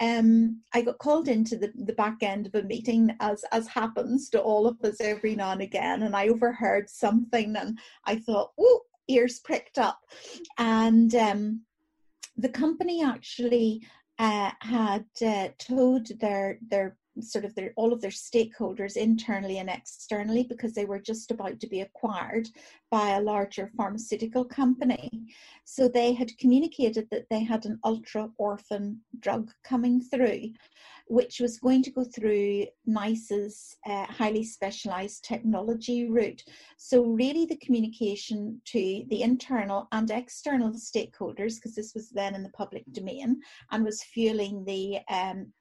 Um, 0.00 0.60
I 0.74 0.82
got 0.82 0.98
called 0.98 1.28
into 1.28 1.56
the, 1.56 1.72
the 1.74 1.92
back 1.92 2.22
end 2.22 2.46
of 2.46 2.54
a 2.54 2.62
meeting, 2.62 3.16
as 3.20 3.44
as 3.50 3.66
happens 3.66 4.28
to 4.30 4.40
all 4.40 4.66
of 4.66 4.80
us 4.84 5.00
every 5.00 5.34
now 5.34 5.50
and 5.50 5.62
again, 5.62 6.02
and 6.02 6.14
I 6.14 6.28
overheard 6.28 6.88
something, 6.88 7.56
and 7.56 7.78
I 8.04 8.16
thought, 8.16 8.52
"Oh, 8.58 8.82
ears 9.08 9.40
pricked 9.40 9.78
up," 9.78 10.00
and 10.56 11.12
um, 11.16 11.62
the 12.38 12.48
company 12.48 13.04
actually 13.04 13.82
uh, 14.18 14.50
had 14.60 15.04
uh, 15.24 15.48
told 15.58 16.06
their 16.20 16.58
their 16.68 16.96
sort 17.22 17.44
of 17.44 17.54
their 17.54 17.72
all 17.76 17.92
of 17.92 18.00
their 18.00 18.10
stakeholders 18.10 18.96
internally 18.96 19.58
and 19.58 19.68
externally 19.68 20.42
because 20.42 20.72
they 20.72 20.84
were 20.84 20.98
just 20.98 21.30
about 21.30 21.58
to 21.60 21.66
be 21.66 21.80
acquired 21.80 22.48
by 22.90 23.10
a 23.10 23.20
larger 23.20 23.70
pharmaceutical 23.76 24.44
company 24.44 25.10
so 25.64 25.88
they 25.88 26.12
had 26.12 26.36
communicated 26.38 27.06
that 27.10 27.26
they 27.30 27.42
had 27.42 27.66
an 27.66 27.78
ultra 27.84 28.28
orphan 28.38 29.00
drug 29.20 29.50
coming 29.64 30.00
through 30.00 30.50
which 31.08 31.40
was 31.40 31.58
going 31.58 31.82
to 31.82 31.90
go 31.90 32.04
through 32.04 32.66
NICE's 32.86 33.76
uh, 33.86 34.04
highly 34.06 34.44
specialized 34.44 35.24
technology 35.24 36.08
route. 36.08 36.44
So, 36.76 37.02
really, 37.02 37.46
the 37.46 37.56
communication 37.56 38.60
to 38.66 39.04
the 39.08 39.22
internal 39.22 39.88
and 39.92 40.10
external 40.10 40.70
stakeholders, 40.72 41.56
because 41.56 41.74
this 41.74 41.94
was 41.94 42.10
then 42.10 42.34
in 42.34 42.42
the 42.42 42.50
public 42.50 42.84
domain 42.92 43.40
and 43.70 43.84
was 43.84 44.02
fueling 44.02 44.64
the 44.64 44.98
um, 45.08 45.52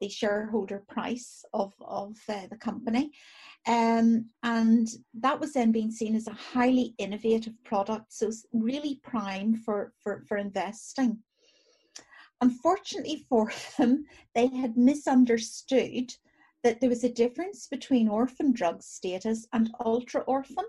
the 0.00 0.08
shareholder 0.08 0.84
price 0.88 1.44
of, 1.54 1.72
of 1.80 2.16
uh, 2.28 2.46
the 2.50 2.56
company. 2.56 3.10
Um, 3.66 4.26
and 4.42 4.88
that 5.14 5.40
was 5.40 5.52
then 5.52 5.72
being 5.72 5.90
seen 5.90 6.14
as 6.14 6.28
a 6.28 6.32
highly 6.32 6.94
innovative 6.98 7.54
product, 7.64 8.12
so 8.12 8.28
it's 8.28 8.46
really 8.52 9.00
prime 9.02 9.54
for, 9.54 9.92
for, 10.02 10.22
for 10.28 10.36
investing. 10.36 11.18
Unfortunately 12.40 13.26
for 13.28 13.52
them, 13.78 14.04
they 14.34 14.46
had 14.48 14.76
misunderstood 14.76 16.14
that 16.62 16.80
there 16.80 16.90
was 16.90 17.04
a 17.04 17.08
difference 17.08 17.66
between 17.68 18.08
orphan 18.08 18.52
drug 18.52 18.82
status 18.82 19.46
and 19.52 19.70
ultra 19.84 20.22
orphan 20.22 20.64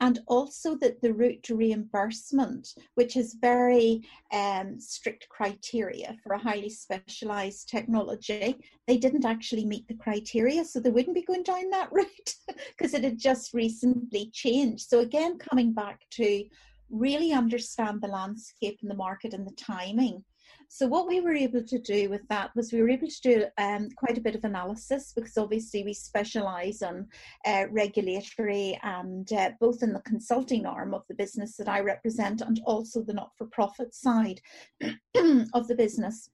and 0.00 0.18
also 0.26 0.74
that 0.76 1.00
the 1.02 1.12
route 1.12 1.42
to 1.42 1.56
reimbursement, 1.56 2.74
which 2.94 3.16
is 3.16 3.36
very 3.40 4.02
um, 4.32 4.80
strict 4.80 5.28
criteria 5.28 6.16
for 6.22 6.32
a 6.32 6.38
highly 6.38 6.70
specialized 6.70 7.68
technology, 7.68 8.56
they 8.86 8.96
didn't 8.96 9.26
actually 9.26 9.66
meet 9.66 9.86
the 9.88 9.94
criteria, 9.94 10.64
so 10.64 10.80
they 10.80 10.90
wouldn't 10.90 11.14
be 11.14 11.22
going 11.22 11.42
down 11.42 11.68
that 11.70 11.90
route 11.92 12.34
because 12.76 12.94
it 12.94 13.04
had 13.04 13.18
just 13.18 13.52
recently 13.52 14.30
changed. 14.32 14.88
So, 14.88 15.00
again, 15.00 15.38
coming 15.38 15.72
back 15.72 16.00
to 16.12 16.44
really 16.88 17.32
understand 17.32 18.00
the 18.00 18.08
landscape 18.08 18.78
and 18.82 18.90
the 18.90 18.96
market 18.96 19.34
and 19.34 19.46
the 19.46 19.52
timing 19.52 20.24
so 20.72 20.86
what 20.86 21.08
we 21.08 21.20
were 21.20 21.34
able 21.34 21.64
to 21.64 21.78
do 21.80 22.08
with 22.08 22.26
that 22.28 22.54
was 22.54 22.72
we 22.72 22.80
were 22.80 22.88
able 22.88 23.08
to 23.08 23.20
do 23.22 23.44
um, 23.58 23.88
quite 23.96 24.16
a 24.16 24.20
bit 24.20 24.36
of 24.36 24.44
analysis 24.44 25.12
because 25.12 25.36
obviously 25.36 25.82
we 25.82 25.92
specialise 25.92 26.80
on 26.80 27.08
uh, 27.44 27.64
regulatory 27.72 28.78
and 28.84 29.32
uh, 29.32 29.50
both 29.58 29.82
in 29.82 29.92
the 29.92 30.00
consulting 30.02 30.66
arm 30.66 30.94
of 30.94 31.02
the 31.08 31.14
business 31.16 31.56
that 31.56 31.68
I 31.68 31.80
represent 31.80 32.40
and 32.40 32.60
also 32.66 33.02
the 33.02 33.12
not-for-profit 33.12 33.96
side 33.96 34.40
of 35.54 35.66
the 35.66 35.74
business. 35.76 36.30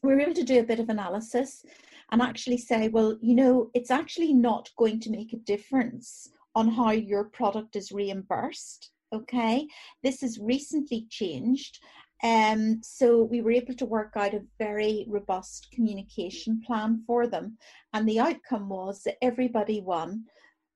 We 0.00 0.14
were 0.14 0.20
able 0.20 0.34
to 0.34 0.44
do 0.44 0.60
a 0.60 0.64
bit 0.64 0.78
of 0.78 0.88
analysis 0.88 1.64
and 2.12 2.22
actually 2.22 2.58
say, 2.58 2.86
well, 2.86 3.18
you 3.20 3.34
know, 3.34 3.72
it's 3.74 3.90
actually 3.90 4.32
not 4.32 4.70
going 4.78 5.00
to 5.00 5.10
make 5.10 5.32
a 5.32 5.38
difference 5.38 6.28
on 6.54 6.68
how 6.68 6.92
your 6.92 7.24
product 7.24 7.74
is 7.74 7.90
reimbursed 7.90 8.92
okay 9.12 9.66
this 10.02 10.20
has 10.20 10.38
recently 10.40 11.06
changed 11.10 11.78
um, 12.22 12.80
so 12.82 13.22
we 13.22 13.42
were 13.42 13.50
able 13.50 13.74
to 13.74 13.84
work 13.84 14.12
out 14.16 14.34
a 14.34 14.44
very 14.58 15.06
robust 15.08 15.68
communication 15.72 16.62
plan 16.66 17.02
for 17.06 17.26
them. 17.26 17.58
And 17.92 18.08
the 18.08 18.20
outcome 18.20 18.68
was 18.68 19.02
that 19.02 19.18
everybody 19.22 19.80
won. 19.80 20.24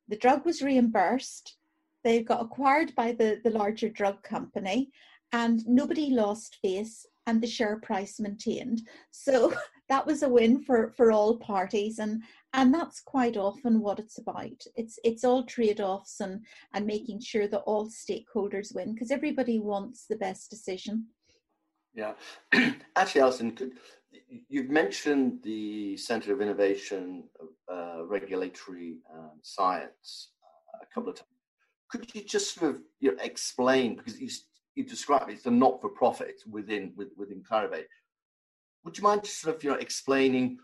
The 0.09 0.17
drug 0.17 0.45
was 0.45 0.63
reimbursed, 0.63 1.57
they 2.03 2.23
got 2.23 2.43
acquired 2.43 2.95
by 2.95 3.13
the, 3.13 3.41
the 3.45 3.51
larger 3.51 3.89
drug 3.89 4.23
company, 4.23 4.91
and 5.33 5.67
nobody 5.67 6.11
lost 6.11 6.59
face 6.63 7.07
and 7.27 7.41
the 7.41 7.47
share 7.47 7.77
price 7.77 8.19
maintained. 8.19 8.83
So 9.11 9.55
that 9.89 10.07
was 10.07 10.23
a 10.23 10.29
win 10.29 10.63
for, 10.63 10.93
for 10.97 11.13
all 11.13 11.39
parties 11.39 11.99
and 11.99 12.23
and 12.53 12.75
that's 12.75 13.01
quite 13.01 13.37
often 13.37 13.81
what 13.81 14.01
it's 14.01 14.19
about. 14.19 14.61
It's 14.75 14.99
it's 15.05 15.23
all 15.23 15.45
trade-offs 15.45 16.19
and, 16.19 16.45
and 16.75 16.85
making 16.85 17.21
sure 17.21 17.47
that 17.47 17.61
all 17.61 17.89
stakeholders 17.89 18.75
win 18.75 18.93
because 18.93 19.13
everybody 19.13 19.61
wants 19.61 20.07
the 20.07 20.17
best 20.17 20.51
decision. 20.51 21.07
Yeah, 21.95 22.13
actually, 22.97 23.21
Alison, 23.21 23.53
could, 23.53 23.73
you've 24.49 24.71
mentioned 24.71 25.41
the 25.43 25.97
Centre 25.97 26.33
of 26.33 26.41
Innovation, 26.41 27.25
uh, 27.73 28.05
Regulatory 28.07 28.99
um, 29.13 29.33
Science 29.43 30.31
uh, 30.45 30.79
a 30.83 30.95
couple 30.95 31.11
of 31.11 31.17
times. 31.17 31.27
Could 31.91 32.15
you 32.15 32.23
just 32.23 32.55
sort 32.55 32.71
of 32.71 32.83
you 33.01 33.11
know, 33.11 33.23
explain 33.23 33.97
because 33.97 34.21
you 34.21 34.29
you 34.77 34.85
described 34.85 35.31
it, 35.31 35.35
it's 35.35 35.47
a 35.47 35.51
not-for-profit 35.51 36.43
within 36.49 36.93
with, 36.97 37.09
within 37.17 37.43
Clarivate. 37.43 37.87
Would 38.85 38.97
you 38.97 39.03
mind 39.03 39.25
just 39.25 39.41
sort 39.41 39.57
of 39.57 39.65
you 39.65 39.71
know 39.71 39.77
explaining 39.77 40.59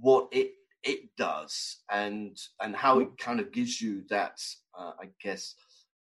what 0.00 0.28
it 0.32 0.52
it 0.84 1.08
does 1.16 1.78
and 1.90 2.36
and 2.62 2.74
how 2.74 3.00
it 3.00 3.18
kind 3.18 3.40
of 3.40 3.52
gives 3.52 3.80
you 3.80 4.04
that 4.08 4.38
uh, 4.78 4.92
I 5.00 5.08
guess 5.22 5.54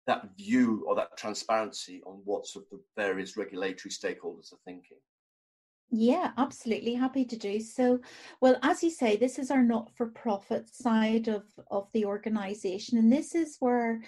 that 0.06 0.36
view 0.36 0.84
or 0.86 0.94
that 0.96 1.16
transparency 1.16 2.02
on 2.06 2.20
what 2.24 2.46
sort 2.46 2.66
of 2.72 2.78
the 2.78 2.84
various 2.96 3.36
regulatory 3.36 3.90
stakeholders 3.90 4.52
are 4.52 4.58
thinking. 4.64 4.98
Yeah, 5.90 6.32
absolutely. 6.38 6.94
Happy 6.94 7.24
to 7.24 7.36
do 7.36 7.60
so. 7.60 8.00
Well, 8.40 8.58
as 8.62 8.82
you 8.82 8.90
say, 8.90 9.16
this 9.16 9.38
is 9.38 9.50
our 9.50 9.62
not 9.62 9.90
for 9.96 10.06
profit 10.06 10.68
side 10.74 11.28
of, 11.28 11.44
of 11.70 11.88
the 11.92 12.04
organization, 12.04 12.98
and 12.98 13.12
this 13.12 13.34
is 13.34 13.56
where 13.60 14.02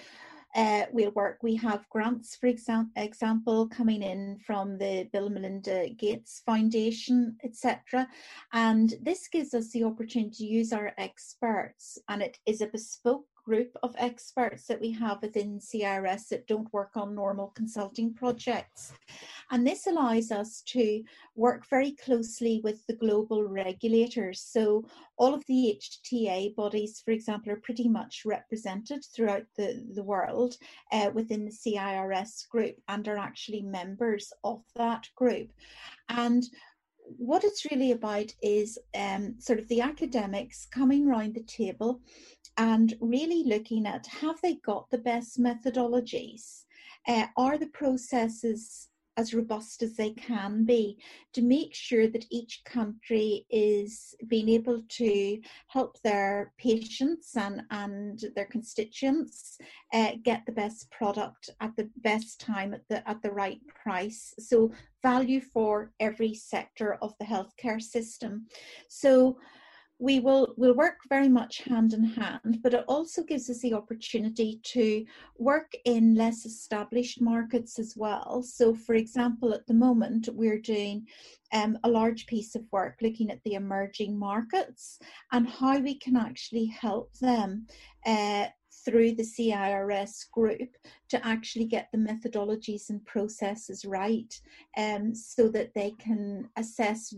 uh, 0.57 0.87
we'll 0.91 1.13
work. 1.13 1.39
We 1.43 1.55
have 1.57 1.89
grants, 1.91 2.35
for 2.35 2.47
exam- 2.47 2.91
example, 2.97 3.69
coming 3.69 4.03
in 4.03 4.39
from 4.45 4.79
the 4.79 5.09
Bill 5.13 5.27
and 5.27 5.35
Melinda 5.35 5.91
Gates 5.91 6.43
Foundation, 6.47 7.37
etc. 7.45 8.09
And 8.53 8.95
this 9.03 9.29
gives 9.29 9.55
us 9.55 9.71
the 9.71 9.85
opportunity 9.85 10.35
to 10.39 10.45
use 10.45 10.73
our 10.73 10.93
experts, 10.99 11.99
and 12.09 12.23
it 12.23 12.39
is 12.47 12.63
a 12.63 12.69
bespoke 12.69 13.27
group 13.47 13.77
of 13.85 13.95
experts 13.97 14.67
that 14.67 14.81
we 14.81 14.91
have 14.91 15.23
within 15.23 15.61
CIRS 15.61 16.29
that 16.29 16.49
don't 16.49 16.73
work 16.73 16.97
on 16.97 17.15
normal 17.15 17.53
consulting 17.55 18.13
projects. 18.13 18.93
And 19.53 19.65
this 19.65 19.87
allows 19.87 20.33
us 20.33 20.63
to 20.73 21.05
work 21.37 21.65
very 21.71 21.93
closely 21.93 22.61
with 22.65 22.85
the 22.87 22.97
global 22.97 23.45
regulators. 23.45 24.41
So, 24.41 24.85
all 25.17 25.33
of 25.33 25.47
the 25.47 25.79
HTA 25.81 26.57
bodies, 26.57 27.01
for 27.03 27.13
example, 27.13 27.53
are 27.53 27.61
pretty 27.61 27.89
much 27.89 28.23
represented 28.27 29.05
throughout 29.05 29.47
the, 29.57 29.87
the 29.95 30.03
world 30.03 30.57
uh, 30.93 31.11
within 31.15 31.45
the 31.45 31.53
CIRS 31.53 32.49
group 32.51 32.77
and 32.89 33.07
are 33.07 33.17
actually 33.17 33.63
members 33.63 34.33
of 34.43 34.63
that 34.75 35.09
group. 35.15 35.53
And 36.09 36.45
what 37.19 37.45
it's 37.45 37.65
really 37.71 37.93
about 37.93 38.33
is 38.43 38.79
um, 38.99 39.37
sort 39.39 39.59
of 39.59 39.69
the 39.69 39.81
academics 39.81 40.67
coming 40.67 41.07
round 41.07 41.35
the 41.35 41.43
table 41.43 42.01
and 42.59 42.95
really 43.01 43.45
looking 43.45 43.87
at 43.87 44.07
have 44.07 44.41
they 44.43 44.55
got 44.57 44.91
the 44.91 44.99
best 44.99 45.41
methodologies? 45.41 46.65
Uh, 47.07 47.27
are 47.37 47.57
the 47.57 47.69
processes 47.69 48.89
as 49.17 49.33
robust 49.33 49.83
as 49.83 49.97
they 49.97 50.11
can 50.11 50.65
be 50.65 50.99
to 51.33 51.43
make 51.43 51.75
sure 51.75 52.07
that 52.07 52.27
each 52.31 52.63
country 52.65 53.47
is 53.51 54.15
being 54.29 54.49
able 54.49 54.83
to 54.89 55.41
help 55.69 56.01
their 56.03 56.53
patients 56.59 57.37
and, 57.37 57.63
and 57.71 58.25
their 58.35 58.45
constituents 58.47 59.59
uh, 59.93 60.13
get 60.23 60.45
the 60.45 60.53
best 60.53 60.91
product 60.91 61.51
at 61.61 61.75
the 61.77 61.89
best 61.99 62.41
time 62.41 62.75
at 62.75 62.83
the 62.89 63.09
at 63.09 63.23
the 63.23 63.31
right 63.31 63.61
price. 63.83 64.35
So 64.39 64.71
value 65.03 65.41
for 65.41 65.93
every 66.01 66.35
sector 66.35 66.99
of 67.01 67.15
the 67.19 67.27
healthcare 67.27 67.81
system. 67.81 68.47
So 68.89 69.39
we 69.99 70.21
will 70.21 70.53
will 70.57 70.75
work 70.75 70.99
very 71.09 71.29
much 71.29 71.63
hand 71.63 71.95
in 71.95 72.05
hand 72.05 72.59
but 72.63 72.75
it 72.75 72.85
also 72.87 73.23
gives 73.23 73.49
us 73.49 73.61
the 73.61 73.73
opportunity 73.73 74.61
to 74.63 75.05
work 75.39 75.73
in 75.85 76.15
less 76.15 76.45
established 76.45 77.21
markets 77.21 77.79
as 77.79 77.95
well. 77.97 78.43
So 78.43 78.75
for 78.75 78.95
example 78.95 79.55
at 79.55 79.67
the 79.67 79.75
moment 79.75 80.29
we're 80.33 80.61
doing 80.61 81.07
um, 81.53 81.79
a 81.85 81.89
large 81.89 82.27
piece 82.27 82.55
of 82.55 82.65
work 82.73 82.97
looking 83.01 83.31
at 83.31 83.43
the 83.45 83.55
emerging 83.55 84.19
markets 84.19 84.99
and 85.33 85.49
how 85.49 85.79
we 85.79 85.99
can 85.99 86.17
actually 86.17 86.67
help 86.67 87.13
them 87.15 87.67
uh, 88.05 88.47
through 88.85 89.13
the 89.13 89.25
CIRS 89.25 90.31
group 90.31 90.77
to 91.09 91.27
actually 91.27 91.65
get 91.65 91.89
the 91.93 91.99
methodologies 91.99 92.91
and 92.91 93.05
processes 93.05 93.85
right 93.85 94.41
um, 94.77 95.15
so 95.15 95.49
that 95.49 95.73
they 95.75 95.93
can 95.99 96.49
assess 96.57 97.15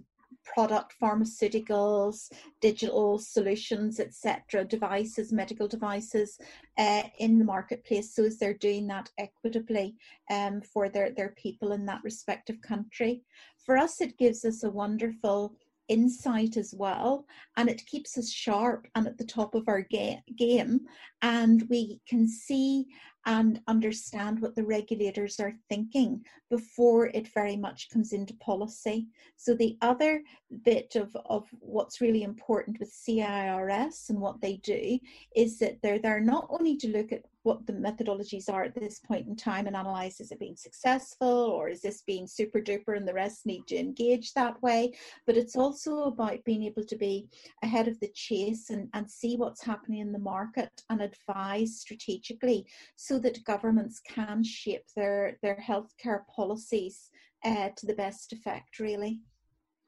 product, 0.52 0.94
pharmaceuticals, 1.00 2.30
digital 2.60 3.18
solutions, 3.18 4.00
etc., 4.00 4.64
devices, 4.64 5.32
medical 5.32 5.68
devices 5.68 6.38
uh, 6.78 7.02
in 7.18 7.38
the 7.38 7.44
marketplace, 7.44 8.14
so 8.14 8.24
as 8.24 8.38
they're 8.38 8.54
doing 8.54 8.86
that 8.86 9.10
equitably 9.18 9.94
um, 10.30 10.60
for 10.60 10.88
their, 10.88 11.10
their 11.10 11.34
people 11.36 11.72
in 11.72 11.84
that 11.86 12.00
respective 12.02 12.60
country. 12.62 13.22
For 13.64 13.76
us, 13.76 14.00
it 14.00 14.18
gives 14.18 14.44
us 14.44 14.62
a 14.62 14.70
wonderful 14.70 15.54
insight 15.88 16.56
as 16.56 16.74
well 16.76 17.24
and 17.56 17.68
it 17.68 17.84
keeps 17.86 18.18
us 18.18 18.30
sharp 18.30 18.86
and 18.94 19.06
at 19.06 19.16
the 19.16 19.24
top 19.24 19.54
of 19.54 19.68
our 19.68 19.80
ga- 19.90 20.22
game 20.36 20.80
and 21.22 21.66
we 21.70 21.98
can 22.06 22.28
see 22.28 22.86
and 23.28 23.60
understand 23.68 24.40
what 24.40 24.56
the 24.56 24.64
regulators 24.64 25.38
are 25.38 25.52
thinking 25.68 26.24
before 26.48 27.08
it 27.08 27.28
very 27.34 27.56
much 27.56 27.90
comes 27.90 28.14
into 28.14 28.32
policy. 28.36 29.06
So, 29.36 29.54
the 29.54 29.76
other 29.82 30.22
bit 30.64 30.96
of, 30.96 31.14
of 31.26 31.46
what's 31.60 32.00
really 32.00 32.22
important 32.22 32.80
with 32.80 32.90
CIRS 32.90 34.08
and 34.08 34.18
what 34.18 34.40
they 34.40 34.56
do 34.56 34.98
is 35.36 35.58
that 35.58 35.76
they're 35.82 35.98
there 35.98 36.20
not 36.20 36.46
only 36.48 36.74
to 36.78 36.88
look 36.88 37.12
at 37.12 37.26
what 37.48 37.66
the 37.66 37.72
methodologies 37.72 38.52
are 38.52 38.62
at 38.62 38.74
this 38.74 38.98
point 38.98 39.26
in 39.26 39.34
time 39.34 39.66
and 39.66 39.74
analyze 39.74 40.20
is 40.20 40.30
it 40.30 40.38
being 40.38 40.54
successful 40.54 41.26
or 41.26 41.70
is 41.70 41.80
this 41.80 42.02
being 42.02 42.26
super 42.26 42.60
duper 42.60 42.94
and 42.94 43.08
the 43.08 43.14
rest 43.14 43.46
need 43.46 43.66
to 43.66 43.74
engage 43.74 44.34
that 44.34 44.62
way? 44.62 44.92
But 45.26 45.38
it's 45.38 45.56
also 45.56 46.02
about 46.04 46.44
being 46.44 46.64
able 46.64 46.84
to 46.84 46.96
be 46.96 47.26
ahead 47.62 47.88
of 47.88 47.98
the 48.00 48.10
chase 48.14 48.68
and, 48.68 48.90
and 48.92 49.10
see 49.10 49.36
what's 49.36 49.64
happening 49.64 50.00
in 50.00 50.12
the 50.12 50.18
market 50.18 50.70
and 50.90 51.00
advise 51.00 51.80
strategically 51.80 52.66
so 52.96 53.18
that 53.20 53.42
governments 53.44 53.98
can 54.06 54.44
shape 54.44 54.84
their 54.94 55.38
their 55.42 55.56
healthcare 55.56 56.26
policies 56.26 57.08
uh, 57.46 57.70
to 57.78 57.86
the 57.86 57.94
best 57.94 58.34
effect 58.34 58.78
really. 58.78 59.22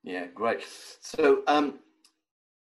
Yeah 0.02 0.28
great. 0.28 0.64
So 1.02 1.42
um 1.46 1.80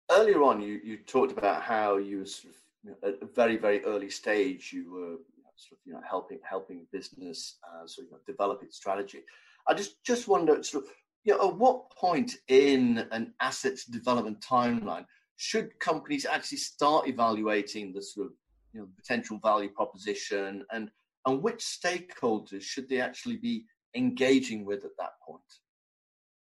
earlier 0.09 0.41
on 0.41 0.61
you 0.61 0.79
you 0.81 0.95
talked 0.99 1.33
about 1.37 1.63
how 1.63 1.97
you 1.97 2.25
sort 2.25 2.53
of 2.53 2.64
at 3.03 3.21
a 3.21 3.25
very 3.25 3.57
very 3.57 3.83
early 3.85 4.09
stage 4.09 4.71
you 4.73 4.91
were 4.91 5.17
sort 5.55 5.79
of 5.79 5.85
you 5.85 5.93
know 5.93 6.01
helping 6.07 6.39
helping 6.47 6.85
business 6.91 7.57
uh, 7.63 7.85
sort 7.87 8.07
of 8.07 8.11
you 8.11 8.17
know, 8.17 8.21
develop 8.27 8.61
its 8.63 8.77
strategy. 8.77 9.19
I 9.67 9.73
just 9.73 10.03
just 10.03 10.27
wonder 10.27 10.61
sort 10.63 10.85
of 10.85 10.91
you 11.23 11.33
know 11.33 11.49
at 11.49 11.57
what 11.57 11.89
point 11.91 12.33
in 12.47 13.05
an 13.11 13.33
assets 13.41 13.85
development 13.85 14.41
timeline 14.41 15.05
should 15.37 15.77
companies 15.79 16.25
actually 16.25 16.59
start 16.59 17.07
evaluating 17.07 17.93
the 17.93 18.01
sort 18.01 18.27
of 18.27 18.33
you 18.73 18.81
know 18.81 18.87
potential 18.97 19.39
value 19.43 19.69
proposition 19.69 20.65
and 20.71 20.89
and 21.25 21.41
which 21.41 21.59
stakeholders 21.59 22.61
should 22.61 22.87
they 22.87 23.01
actually 23.01 23.37
be 23.37 23.65
engaging 23.95 24.65
with 24.65 24.83
at 24.85 24.91
that 24.99 25.13
point? 25.25 25.41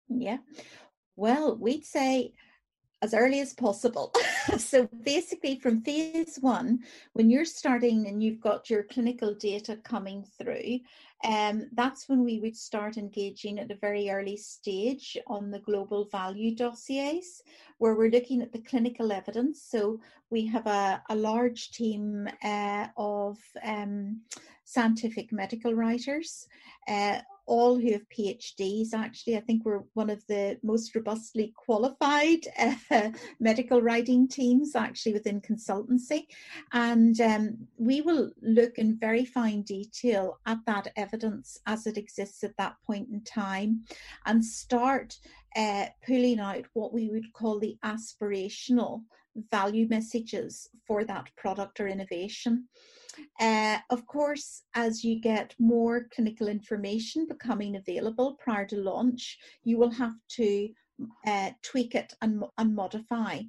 Yeah, 0.10 0.38
well, 1.16 1.56
we'd 1.56 1.86
say 1.86 2.34
as 3.02 3.14
early 3.14 3.40
as 3.40 3.54
possible. 3.54 4.14
so 4.58 4.88
basically, 5.04 5.60
from 5.60 5.82
phase 5.82 6.38
one, 6.40 6.80
when 7.14 7.30
you're 7.30 7.46
starting 7.46 8.08
and 8.08 8.24
you've 8.24 8.42
got 8.42 8.70
your 8.70 8.84
clinical 8.84 9.34
data 9.34 9.78
coming 9.84 10.26
through, 10.38 10.80
um, 11.24 11.68
that's 11.74 12.10
when 12.10 12.24
we 12.24 12.40
would 12.40 12.56
start 12.56 12.98
engaging 12.98 13.60
at 13.60 13.72
a 13.72 13.76
very 13.76 14.10
early 14.10 14.38
stage 14.38 15.18
on 15.28 15.52
the 15.52 15.60
global 15.60 16.06
value 16.06 16.56
dossiers, 16.56 17.44
where 17.78 17.96
we're 17.96 18.10
looking 18.10 18.42
at 18.42 18.52
the 18.52 18.62
clinical 18.62 19.12
evidence. 19.12 19.62
So 19.62 20.00
we 20.30 20.46
have 20.48 20.66
a, 20.66 21.04
a 21.10 21.16
large 21.16 21.72
team 21.72 22.28
uh, 22.44 22.88
of 22.98 23.38
um, 23.64 24.22
scientific 24.72 25.32
medical 25.32 25.74
writers. 25.74 26.48
Uh, 26.88 27.20
all 27.46 27.78
who 27.78 27.92
have 27.92 28.08
PhDs. 28.10 28.94
Actually, 28.94 29.36
I 29.36 29.42
think 29.42 29.66
we're 29.66 29.84
one 29.94 30.10
of 30.10 30.26
the 30.28 30.58
most 30.64 30.96
robustly 30.96 31.54
qualified 31.56 32.40
uh, 32.92 33.10
medical 33.42 33.82
writing 33.82 34.28
teams 34.28 34.74
actually 34.76 35.14
within 35.14 35.42
consultancy. 35.42 36.28
And 36.72 37.20
um, 37.20 37.58
we 37.78 38.00
will 38.02 38.32
look 38.42 38.78
in 38.78 38.98
very 38.98 39.26
fine 39.26 39.64
detail 39.64 40.40
at 40.46 40.60
that 40.66 40.94
evidence 40.96 41.60
as 41.66 41.88
it 41.88 41.98
exists 41.98 42.44
at 42.44 42.56
that 42.58 42.76
point 42.88 43.10
in 43.12 43.22
time 43.24 43.82
and 44.26 44.44
start 44.44 45.20
uh, 45.58 45.88
pulling 46.06 46.40
out 46.40 46.66
what 46.74 46.94
we 46.94 47.10
would 47.10 47.34
call 47.34 47.60
the 47.60 47.78
aspirational 47.84 49.02
value 49.52 49.88
messages 49.90 50.70
for 50.86 51.04
that 51.04 51.28
product 51.36 51.80
or 51.82 51.88
innovation. 51.88 52.68
Uh, 53.40 53.78
of 53.90 54.06
course, 54.08 54.64
as 54.74 55.04
you 55.04 55.20
get 55.20 55.56
more 55.60 56.08
clinical 56.14 56.48
information 56.48 57.28
becoming 57.28 57.76
available 57.76 58.38
prior 58.40 58.66
to 58.68 58.78
launch, 58.78 59.38
you 59.64 59.78
will 59.78 59.92
have 59.92 60.14
to 60.30 60.70
uh, 61.26 61.52
tweak 61.62 61.96
it 61.96 62.14
and, 62.22 62.44
and 62.58 62.76
modify. 62.76 63.42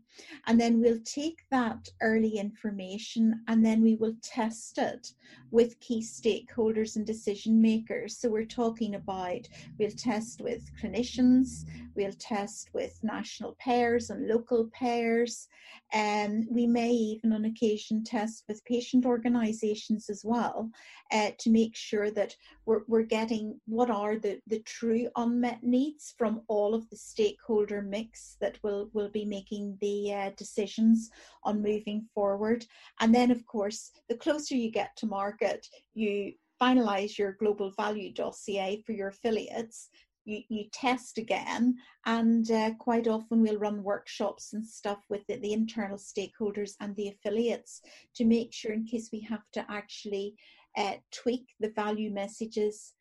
And 0.47 0.61
then 0.61 0.81
we'll 0.81 1.01
take 1.05 1.45
that 1.51 1.89
early 2.01 2.39
information 2.39 3.43
and 3.49 3.65
then 3.65 3.83
we 3.83 3.97
will 3.97 4.15
test 4.23 4.79
it 4.79 5.13
with 5.51 5.79
key 5.81 6.01
stakeholders 6.01 6.97
and 6.97 7.07
decision 7.07 7.61
makers. 7.61 8.19
So 8.19 8.29
we're 8.29 8.45
talking 8.45 8.95
about 8.95 9.49
we'll 9.79 9.91
test 9.91 10.41
with 10.41 10.71
clinicians, 10.83 11.65
we'll 11.95 12.13
test 12.19 12.71
with 12.73 12.99
national 13.03 13.57
payers 13.59 14.11
and 14.11 14.27
local 14.27 14.71
payers, 14.73 15.49
and 15.93 16.47
we 16.51 16.67
may 16.67 16.91
even 16.91 17.33
on 17.33 17.45
occasion 17.45 18.03
test 18.03 18.45
with 18.49 18.65
patient 18.65 19.05
organizations 19.05 20.09
as 20.09 20.23
well 20.25 20.71
uh, 21.13 21.31
to 21.39 21.51
make 21.51 21.77
sure 21.77 22.11
that 22.11 22.35
we're, 22.65 22.83
we're 22.89 23.03
getting 23.03 23.61
what 23.67 23.91
are 23.91 24.17
the, 24.19 24.41
the 24.47 24.61
true 24.61 25.09
unmet 25.17 25.63
needs 25.63 26.15
from 26.17 26.41
all 26.49 26.75
of 26.75 26.89
the 26.89 26.97
stakeholder 27.43 27.83
mix 27.83 28.37
that 28.41 28.59
will, 28.63 28.89
will 28.93 29.09
be 29.09 29.25
making 29.25 29.77
the 29.81 30.13
uh, 30.13 30.31
decisions 30.37 31.11
on 31.45 31.63
moving 31.63 32.07
forward. 32.15 32.65
And 33.01 33.15
then, 33.15 33.31
of 33.31 33.45
course, 33.47 33.91
the 34.09 34.17
closer 34.17 34.55
you 34.55 34.71
get 34.71 34.97
to 34.97 35.07
market, 35.07 35.67
you 35.95 36.33
finalize 36.61 37.19
your 37.19 37.33
global 37.33 37.71
value 37.73 38.13
dossier 38.13 38.83
for 38.87 38.93
your 38.93 39.09
affiliates 39.09 39.89
you, 40.25 40.43
you 40.49 40.67
test 40.73 41.19
again 41.19 41.75
and 42.07 42.49
uh, 42.53 42.71
quite 42.79 43.09
often 43.09 43.43
we'll 43.43 43.59
run 43.59 43.83
workshops 43.83 44.53
and 44.53 44.65
stuff 44.65 45.01
with 45.09 45.27
the, 45.27 45.35
the, 45.39 45.53
internal 45.53 45.99
stakeholders 45.99 46.75
and 46.79 46.95
the 46.95 47.09
affiliates 47.09 47.83
to 48.15 48.25
make 48.25 48.53
sure 48.53 48.73
in 48.73 48.87
case 48.87 49.09
we 49.13 49.21
have 49.21 49.43
to 49.53 49.67
actually 49.69 50.37
uh, 50.77 50.93
tweak 51.11 51.49
the 51.59 51.71
value 51.71 52.13
messages 52.13 52.93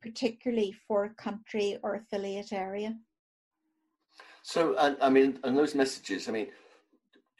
particularly 0.00 0.72
for 0.86 1.06
a 1.06 1.14
country 1.14 1.76
or 1.82 1.96
affiliate 1.96 2.52
area 2.52 2.94
so 4.42 4.76
i 5.00 5.08
mean 5.08 5.38
and 5.44 5.56
those 5.56 5.74
messages 5.74 6.28
i 6.28 6.32
mean 6.32 6.48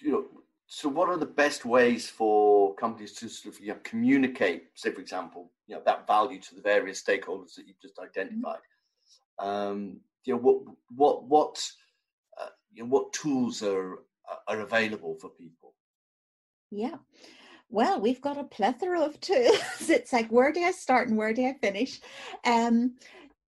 you 0.00 0.12
know 0.12 0.24
so 0.72 0.88
what 0.88 1.08
are 1.08 1.16
the 1.16 1.26
best 1.26 1.64
ways 1.64 2.08
for 2.08 2.74
companies 2.76 3.12
to 3.12 3.28
sort 3.28 3.54
of 3.54 3.60
you 3.60 3.68
know, 3.68 3.78
communicate 3.82 4.68
say 4.74 4.90
for 4.90 5.00
example 5.00 5.50
you 5.66 5.74
know 5.74 5.82
that 5.84 6.06
value 6.06 6.40
to 6.40 6.54
the 6.54 6.62
various 6.62 7.02
stakeholders 7.02 7.54
that 7.54 7.66
you've 7.66 7.80
just 7.80 7.96
mm-hmm. 7.96 8.08
identified 8.08 8.54
mm-hmm 8.54 8.80
um, 9.40 10.00
you 10.24 10.34
know, 10.34 10.40
what 10.40 10.62
what 10.94 11.24
what 11.24 11.70
uh, 12.40 12.48
you 12.72 12.82
know, 12.82 12.88
what 12.88 13.12
tools 13.12 13.62
are 13.62 14.00
are 14.46 14.60
available 14.60 15.16
for 15.20 15.30
people? 15.30 15.74
Yeah. 16.70 16.96
Well, 17.68 18.00
we've 18.00 18.20
got 18.20 18.38
a 18.38 18.44
plethora 18.44 19.00
of 19.00 19.20
tools. 19.20 19.58
it's 19.88 20.12
like 20.12 20.30
where 20.30 20.52
do 20.52 20.60
I 20.60 20.72
start 20.72 21.08
and 21.08 21.16
where 21.16 21.32
do 21.32 21.46
I 21.46 21.54
finish? 21.60 22.00
Um, 22.44 22.96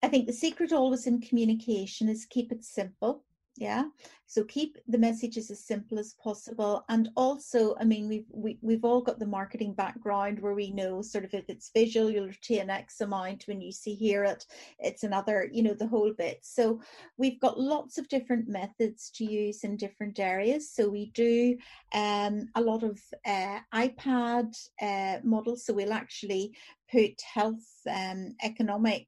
I 0.04 0.08
think 0.08 0.26
the 0.26 0.34
secret 0.34 0.72
always 0.72 1.06
in 1.08 1.22
communication 1.22 2.10
is 2.10 2.26
keep 2.26 2.52
it 2.52 2.64
simple. 2.64 3.24
Yeah. 3.62 3.84
So 4.26 4.44
keep 4.44 4.80
the 4.88 4.98
messages 4.98 5.52
as 5.52 5.64
simple 5.64 6.00
as 6.00 6.16
possible. 6.16 6.84
And 6.90 7.10
also, 7.16 7.76
I 7.80 7.84
mean, 7.84 8.10
we've 8.10 8.26
we, 8.32 8.58
we've 8.64 8.84
all 8.84 9.02
got 9.02 9.20
the 9.20 9.28
marketing 9.28 9.76
background 9.76 10.40
where 10.40 10.56
we 10.56 10.72
know 10.72 11.04
sort 11.04 11.26
of 11.26 11.34
if 11.36 11.46
it's 11.48 11.70
visual, 11.72 12.10
you'll 12.10 12.26
retain 12.26 12.72
X 12.72 13.02
amount. 13.02 13.44
When 13.46 13.62
you 13.62 13.72
see 13.72 13.94
hear 13.94 14.24
it, 14.24 14.48
it's 14.80 15.04
another, 15.04 15.48
you 15.54 15.62
know, 15.62 15.76
the 15.76 15.86
whole 15.86 16.12
bit. 16.12 16.40
So 16.42 16.82
we've 17.20 17.40
got 17.40 17.60
lots 17.60 18.00
of 18.00 18.10
different 18.10 18.48
methods 18.48 19.12
to 19.18 19.26
use 19.26 19.64
in 19.64 19.78
different 19.78 20.20
areas. 20.20 20.74
So 20.74 20.90
we 20.90 21.12
do 21.12 21.56
um, 21.94 22.48
a 22.56 22.62
lot 22.62 22.82
of 22.82 23.00
uh, 23.28 23.60
iPad 23.76 24.58
uh, 24.82 25.18
models. 25.24 25.68
So 25.68 25.74
we'll 25.74 25.94
actually 25.94 26.56
put 26.92 27.22
health 27.22 27.68
um, 27.88 28.34
economic 28.42 29.06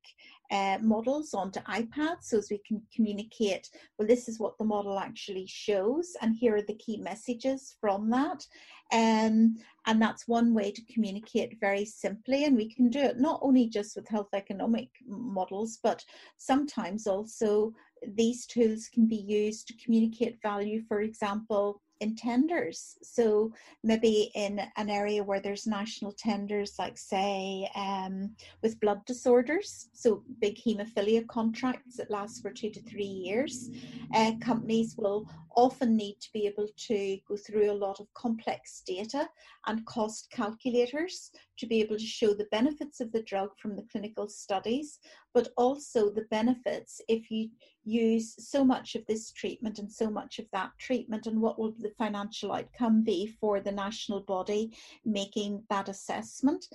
uh, 0.53 0.77
models 0.81 1.33
onto 1.33 1.59
iPads 1.61 2.25
so 2.25 2.37
as 2.37 2.49
we 2.51 2.59
can 2.59 2.79
communicate, 2.95 3.69
well, 3.97 4.07
this 4.07 4.29
is 4.29 4.39
what 4.39 4.55
the 4.59 4.63
model 4.63 4.99
actually 4.99 5.47
shows, 5.47 6.15
and 6.21 6.35
here 6.35 6.55
are 6.55 6.61
the 6.61 6.75
key 6.75 6.97
messages 6.97 7.75
from 7.81 8.09
that. 8.11 8.45
Um, 8.91 9.55
and 9.87 9.99
that's 9.99 10.27
one 10.27 10.53
way 10.53 10.71
to 10.71 10.93
communicate 10.93 11.57
very 11.59 11.85
simply. 11.85 12.45
And 12.45 12.55
we 12.55 12.71
can 12.71 12.89
do 12.89 12.99
it 12.99 13.19
not 13.19 13.39
only 13.41 13.67
just 13.67 13.95
with 13.95 14.07
health 14.07 14.29
economic 14.33 14.89
models, 15.07 15.79
but 15.81 16.05
sometimes 16.37 17.07
also 17.07 17.73
these 18.15 18.45
tools 18.45 18.89
can 18.93 19.07
be 19.07 19.15
used 19.27 19.67
to 19.67 19.83
communicate 19.83 20.41
value, 20.43 20.83
for 20.87 21.01
example, 21.01 21.81
in 22.03 22.15
tenders. 22.15 22.97
So 23.01 23.51
maybe 23.83 24.31
in 24.35 24.61
an 24.75 24.89
area 24.89 25.23
where 25.23 25.39
there's 25.39 25.65
national 25.65 26.11
tenders, 26.11 26.75
like 26.77 26.97
say 26.97 27.69
um, 27.75 28.35
with 28.61 28.79
blood 28.81 29.03
disorders, 29.05 29.89
so 29.93 30.23
big 30.41 30.57
haemophilia 30.57 31.25
contracts 31.27 31.97
that 31.97 32.11
last 32.11 32.41
for 32.41 32.51
two 32.51 32.69
to 32.71 32.81
three 32.81 33.13
years, 33.27 33.69
uh, 34.13 34.33
companies 34.41 34.95
will 34.97 35.25
often 35.55 35.95
need 35.95 36.17
to 36.19 36.31
be 36.33 36.45
able 36.45 36.67
to 36.75 37.17
go 37.27 37.37
through 37.37 37.71
a 37.71 37.81
lot 37.85 37.99
of 37.99 38.13
complex 38.13 38.81
data 38.85 39.27
and 39.67 39.85
cost 39.85 40.29
calculators 40.31 41.31
to 41.57 41.65
be 41.65 41.81
able 41.81 41.97
to 41.97 42.05
show 42.05 42.33
the 42.33 42.47
benefits 42.51 42.99
of 42.99 43.11
the 43.11 43.21
drug 43.23 43.49
from 43.57 43.75
the 43.75 43.85
clinical 43.91 44.27
studies, 44.27 44.99
but 45.33 45.49
also 45.57 46.09
the 46.09 46.25
benefits 46.29 47.01
if 47.07 47.29
you 47.29 47.49
use 47.85 48.35
so 48.39 48.63
much 48.63 48.95
of 48.95 49.05
this 49.07 49.31
treatment 49.31 49.77
and 49.79 49.91
so 49.91 50.09
much 50.09 50.39
of 50.39 50.45
that 50.53 50.71
treatment, 50.79 51.27
and 51.27 51.39
what 51.39 51.59
will 51.59 51.73
the 51.79 51.91
financial 51.97 52.53
outcome 52.53 53.03
be 53.03 53.27
for 53.39 53.59
the 53.59 53.71
national 53.71 54.21
body 54.21 54.71
making 55.05 55.61
that 55.69 55.89
assessment. 55.89 56.65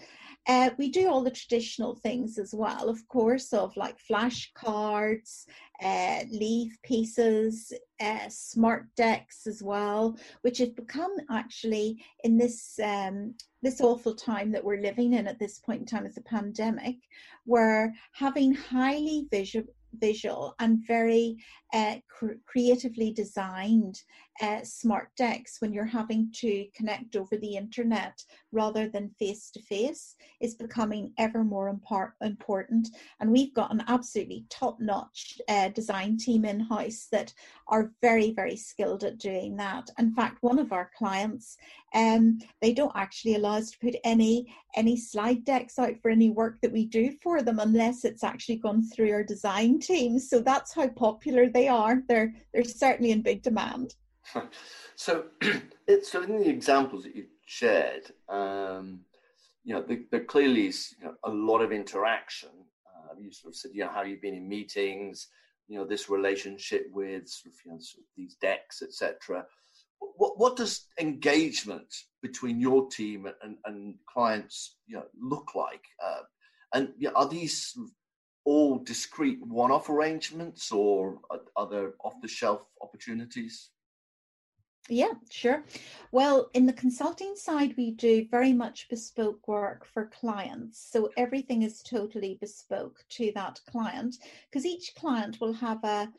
Uh, 0.47 0.71
we 0.79 0.91
do 0.91 1.09
all 1.09 1.23
the 1.23 1.31
traditional 1.31 1.95
things 1.95 2.39
as 2.39 2.55
well, 2.55 2.89
of 2.89 3.07
course, 3.09 3.53
of 3.53 3.77
like 3.77 3.97
flashcards, 3.99 5.47
uh, 5.83 6.25
leave 6.31 6.77
pieces, 6.83 7.73
uh, 8.01 8.29
smart 8.29 8.87
decks 8.97 9.47
as 9.47 9.63
well, 9.63 10.17
which 10.43 10.59
have 10.59 10.75
become 10.75 11.15
actually 11.31 12.03
in 12.25 12.37
this 12.37 12.79
um, 12.83 13.35
this 13.63 13.81
awful 13.81 14.15
time 14.15 14.53
that 14.53 14.65
we're 14.65 14.81
living 14.81 15.15
in 15.15 15.27
at 15.27 15.39
this 15.39 15.59
point 15.59 15.81
in 15.81 15.87
time 15.87 16.07
as 16.07 16.17
a 16.17 16.23
pandemic, 16.23 16.97
where 17.45 17.95
having 18.13 18.55
highly 18.55 19.27
visual 19.31 19.67
visual 19.95 20.55
and 20.59 20.87
very 20.87 21.37
uh, 21.73 21.97
cr- 22.09 22.41
creatively 22.47 23.13
designed 23.13 24.03
uh, 24.41 24.61
smart 24.63 25.11
decks 25.17 25.57
when 25.61 25.73
you're 25.73 25.85
having 25.85 26.31
to 26.33 26.67
connect 26.75 27.17
over 27.17 27.37
the 27.37 27.57
internet 27.57 28.23
rather 28.53 28.89
than 28.89 29.11
face 29.19 29.51
to 29.51 29.61
face 29.63 30.15
is 30.41 30.55
becoming 30.55 31.13
ever 31.19 31.43
more 31.45 31.75
impar- 31.75 32.13
important. 32.23 32.89
And 33.21 33.31
we've 33.31 33.55
got 33.55 33.73
an 33.73 33.83
absolutely 33.89 34.47
top 34.49 34.79
notch 34.81 35.41
uh, 35.49 35.69
design 35.71 36.17
team 36.17 36.45
in 36.45 36.61
house 36.61 37.09
that 37.13 37.33
are 37.67 37.93
very, 38.01 38.33
very 38.33 38.57
skilled 38.57 39.05
at 39.05 39.19
doing 39.19 39.57
that. 39.57 39.91
In 39.99 40.15
fact, 40.15 40.39
one 40.43 40.59
of 40.59 40.73
our 40.73 40.91
clients, 40.97 41.57
um, 41.95 42.39
they 42.61 42.73
don't 42.73 42.93
actually 42.95 43.37
allow 43.37 43.57
us 43.57 43.71
to 43.71 43.79
put 43.79 43.97
any 44.05 44.55
any 44.77 44.97
slide 44.97 45.45
decks 45.45 45.79
out 45.79 45.95
for 46.01 46.11
any 46.11 46.31
work 46.31 46.61
that 46.61 46.73
we 46.73 46.87
do 46.87 47.13
for 47.23 47.43
them 47.43 47.59
unless 47.59 48.05
it's 48.05 48.23
actually 48.23 48.57
gone 48.57 48.83
through 48.83 49.13
our 49.13 49.25
design 49.25 49.79
team. 49.81 50.19
So 50.19 50.41
that's 50.41 50.75
how 50.75 50.89
popular 50.89 51.49
they 51.49 51.69
are. 51.69 52.03
They're 52.09 52.35
they're 52.53 52.65
certainly 52.65 53.13
in 53.13 53.23
big 53.23 53.43
demand. 53.43 53.95
so, 54.97 55.25
so 56.03 56.23
in 56.23 56.39
the 56.39 56.49
examples 56.49 57.05
that 57.05 57.17
you've 57.17 57.27
shared, 57.47 58.11
um, 58.29 59.01
you 59.65 59.75
know, 59.75 59.85
there, 60.11 60.25
clearly 60.25 60.69
is 60.69 60.95
you 60.99 61.07
know, 61.07 61.15
a 61.25 61.31
lot 61.31 61.61
of 61.61 61.73
interaction. 61.73 62.51
Uh, 62.87 63.15
you 63.19 63.33
sort 63.33 63.53
of 63.53 63.57
said, 63.57 63.71
you 63.75 63.85
know, 63.85 63.91
how 63.91 64.03
you've 64.03 64.23
been 64.23 64.35
in 64.35 64.49
meetings, 64.49 65.29
you 65.67 65.79
know, 65.79 65.85
this 65.85 66.09
relationship 66.09 66.87
with 66.93 67.29
sort 67.29 67.55
of, 67.55 67.61
you 67.65 67.73
know, 67.73 67.79
sort 67.79 68.03
of 68.03 68.09
these 68.17 68.37
decks, 68.41 68.83
etc. 68.83 69.45
What 70.01 70.39
what 70.39 70.57
does 70.57 70.87
engagement 70.99 71.95
between 72.23 72.61
your 72.61 72.89
team 72.89 73.29
and, 73.43 73.57
and 73.65 73.95
clients, 74.07 74.77
you 74.87 74.97
know, 74.97 75.07
look 75.21 75.55
like? 75.55 75.85
Uh, 76.05 76.23
and 76.75 76.93
you 76.99 77.09
know, 77.09 77.15
are 77.15 77.29
these 77.29 77.77
all 78.45 78.79
discrete 78.79 79.41
one-off 79.47 79.91
arrangements, 79.91 80.73
or 80.73 81.19
are, 81.55 81.69
there 81.69 81.93
off-the-shelf 82.03 82.63
opportunities? 82.81 83.69
Yeah, 84.89 85.13
sure. 85.31 85.65
Well, 86.13 86.49
in 86.55 86.65
the 86.65 86.73
consulting 86.73 87.37
side, 87.37 87.75
we 87.77 87.91
do 87.91 88.27
very 88.31 88.55
much 88.55 88.89
bespoke 88.89 89.47
work 89.47 89.85
for 89.85 90.07
clients. 90.07 90.89
So 90.91 91.11
everything 91.19 91.63
is 91.63 91.83
totally 91.83 92.39
bespoke 92.41 93.05
to 93.11 93.33
that 93.35 93.61
client 93.71 94.17
because 94.51 94.65
each 94.65 94.95
client 94.95 95.43
will 95.43 95.53
have 95.53 95.85
a 95.85 96.11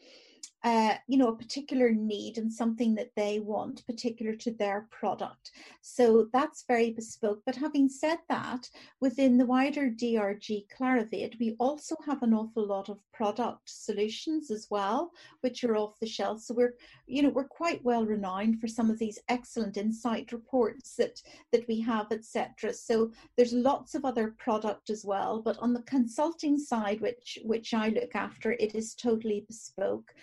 uh, 0.64 0.96
you 1.08 1.18
know, 1.18 1.30
a 1.30 1.36
particular 1.36 1.92
need 1.92 2.38
and 2.38 2.52
something 2.52 2.94
that 2.96 3.12
they 3.16 3.40
want, 3.40 3.86
particular 3.86 4.36
to 4.36 4.52
their 4.52 4.88
product. 4.92 5.52
So 5.82 6.28
that's 6.34 6.66
very 6.68 6.92
bespoke. 6.92 7.42
But 7.46 7.56
having 7.56 7.88
said 7.88 8.18
that, 8.28 8.70
within 9.00 9.38
the 9.38 9.46
wider 9.46 9.90
DRG 9.90 10.66
Clarivate, 10.68 11.40
we 11.40 11.56
also 11.60 11.96
have 12.06 12.24
an 12.24 12.34
awful 12.34 12.68
lot 12.68 12.90
of 12.90 13.00
product 13.14 13.70
solutions 13.70 14.52
as 14.52 14.68
well, 14.70 15.12
which 15.42 15.64
are 15.64 15.78
off 15.78 16.00
the 16.00 16.08
shelf. 16.08 16.42
So 16.42 16.54
we're, 16.54 16.74
you 17.08 17.22
know, 17.22 17.30
we're 17.30 17.48
quite 17.48 17.84
well 17.86 18.06
renowned 18.06 18.60
for 18.60 18.68
some 18.68 18.90
of 18.90 19.00
these 19.00 19.20
excellent 19.30 19.78
insight 19.78 20.34
reports 20.34 20.96
that 20.96 21.22
that 21.54 21.68
we 21.70 21.80
have, 21.82 22.12
etc. 22.12 22.74
So 22.74 23.12
there's 23.38 23.54
lots 23.54 23.96
of 23.96 24.04
other 24.04 24.36
product 24.38 24.90
as 24.90 25.06
well. 25.06 25.42
But 25.42 25.58
on 25.60 25.74
the 25.74 25.84
consulting 25.84 26.58
side, 26.58 27.00
which 27.00 27.40
which 27.44 27.74
I 27.74 27.90
look 27.90 28.14
after, 28.14 28.52
it 28.54 28.76
is 28.76 28.94
totally 28.94 29.46
bespoke 29.48 30.14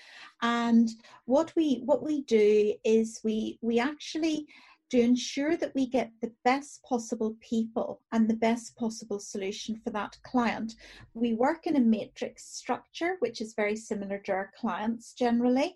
and 0.43 0.91
what 1.25 1.53
we 1.57 1.83
what 1.85 2.03
we 2.03 2.23
do 2.23 2.75
is 2.85 3.21
we 3.25 3.59
we 3.63 3.79
actually 3.79 4.47
to 4.91 5.01
ensure 5.01 5.57
that 5.57 5.75
we 5.75 5.87
get 5.87 6.13
the 6.21 6.33
best 6.45 6.83
possible 6.85 7.37
people 7.41 8.01
and 8.13 8.29
the 8.29 8.37
best 8.37 8.77
possible 8.77 9.19
solution 9.19 9.81
for 9.83 9.91
that 9.91 10.17
client. 10.23 10.75
We 11.15 11.35
work 11.35 11.67
in 11.67 11.77
a 11.77 11.81
matrix 11.81 12.45
structure, 12.45 13.17
which 13.19 13.41
is 13.41 13.55
very 13.55 13.75
similar 13.75 14.19
to 14.19 14.33
our 14.33 14.53
clients 14.57 15.13
generally, 15.13 15.75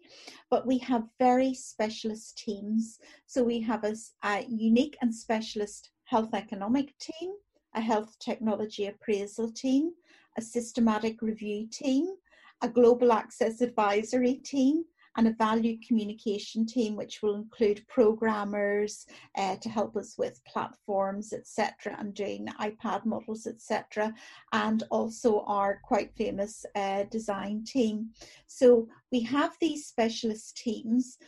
but 0.49 0.67
we 0.67 0.79
have 0.79 1.09
very 1.19 1.55
specialist 1.55 2.39
teams. 2.39 3.01
So 3.27 3.43
we 3.43 3.61
have 3.63 3.85
a, 3.85 3.97
a 4.23 4.45
unique 4.49 4.97
and 5.03 5.13
specialist 5.13 5.91
health 6.05 6.33
economic 6.33 6.97
team, 6.99 7.33
a 7.75 7.81
health 7.81 8.17
technology 8.21 8.87
appraisal 8.87 9.51
team, 9.51 9.93
a 10.39 10.43
systematic 10.43 11.21
review 11.21 11.67
team, 11.71 12.15
a 12.63 12.69
global 12.69 13.13
access 13.13 13.61
advisory 13.61 14.35
team, 14.35 14.85
and 15.17 15.27
a 15.27 15.33
value 15.33 15.77
communication 15.87 16.65
team, 16.65 16.97
which 16.97 17.21
will 17.23 17.35
include 17.35 17.87
programmers 17.89 19.07
uh, 19.37 19.57
to 19.57 19.69
help 19.69 19.97
us 19.97 20.15
with 20.17 20.43
platforms, 20.45 21.33
etc., 21.33 21.97
and 21.99 22.15
doing 22.15 22.47
iPad 22.61 23.05
models, 23.05 23.47
etc., 23.47 24.15
and 24.53 24.85
also 24.91 25.41
our 25.41 25.81
quite 25.85 26.15
famous 26.17 26.65
uh, 26.77 27.05
design 27.11 27.65
team. 27.65 28.11
So 28.47 28.89
we 29.11 29.21
have 29.23 29.57
these 29.61 29.87
specialist 29.87 30.57
teams. 30.57 31.19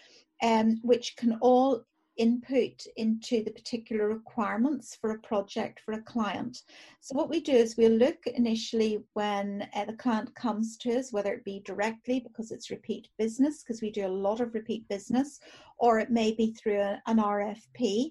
Um, 0.44 0.80
which 0.82 1.14
can 1.16 1.38
all 1.40 1.84
input 2.16 2.84
into 2.96 3.42
the 3.42 3.50
particular 3.50 4.08
requirements 4.08 4.96
for 5.00 5.12
a 5.12 5.18
project 5.20 5.80
for 5.84 5.92
a 5.92 6.02
client. 6.02 6.62
So 7.00 7.16
what 7.16 7.30
we 7.30 7.40
do 7.40 7.52
is 7.52 7.76
we'll 7.76 7.90
look 7.90 8.26
initially 8.26 9.02
when 9.14 9.68
uh, 9.74 9.86
the 9.86 9.94
client 9.94 10.34
comes 10.34 10.76
to 10.78 10.98
us, 10.98 11.12
whether 11.12 11.32
it 11.32 11.44
be 11.44 11.62
directly 11.64 12.20
because 12.20 12.50
it's 12.50 12.70
repeat 12.70 13.08
business, 13.18 13.62
because 13.62 13.82
we 13.82 13.90
do 13.90 14.06
a 14.06 14.08
lot 14.08 14.40
of 14.40 14.54
repeat 14.54 14.86
business, 14.88 15.40
or 15.78 15.98
it 15.98 16.10
may 16.10 16.32
be 16.32 16.52
through 16.52 16.80
a, 16.80 17.02
an 17.06 17.18
RFP 17.18 18.10